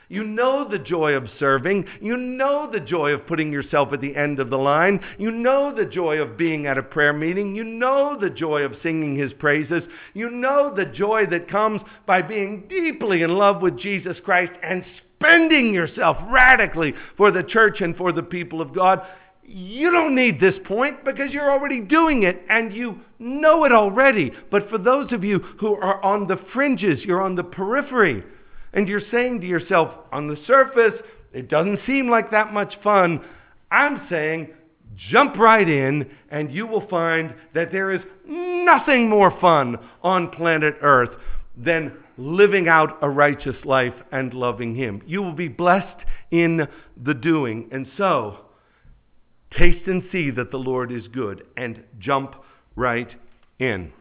[0.10, 1.86] you know the joy of serving.
[2.02, 5.00] You know the joy of putting yourself at the end of the line.
[5.18, 7.56] You know the joy of being at a prayer meeting.
[7.56, 9.84] You know the joy of singing his praises.
[10.14, 14.86] You know the joy that comes by being deeply in love with Jesus Christ and
[15.18, 19.02] spending yourself radically for the church and for the people of God.
[19.48, 24.32] You don't need this point because you're already doing it and you know it already.
[24.52, 28.24] But for those of you who are on the fringes, you're on the periphery,
[28.76, 30.94] and you're saying to yourself, on the surface,
[31.34, 33.26] it doesn't seem like that much fun.
[33.72, 34.50] I'm saying,
[35.10, 40.76] jump right in, and you will find that there is nothing more fun on planet
[40.82, 41.18] Earth
[41.58, 45.02] than living out a righteous life and loving Him.
[45.08, 46.68] You will be blessed in
[47.02, 47.70] the doing.
[47.72, 48.46] And so,
[49.58, 52.36] Taste and see that the Lord is good and jump
[52.76, 53.10] right
[53.58, 53.94] in.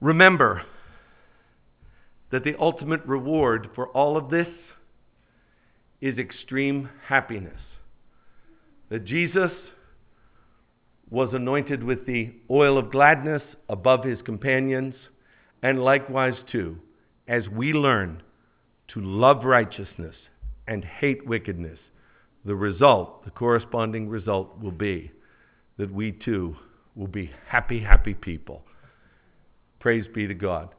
[0.00, 0.62] Remember
[2.30, 4.48] that the ultimate reward for all of this
[6.00, 7.60] is extreme happiness.
[8.90, 9.52] That Jesus
[11.10, 14.94] was anointed with the oil of gladness above his companions,
[15.62, 16.78] and likewise, too,
[17.26, 18.22] as we learn
[18.88, 20.14] to love righteousness
[20.66, 21.78] and hate wickedness
[22.44, 25.10] the result, the corresponding result, will be
[25.76, 26.56] that we too
[26.94, 28.62] will be happy, happy people.
[29.80, 30.70] Praise be to God.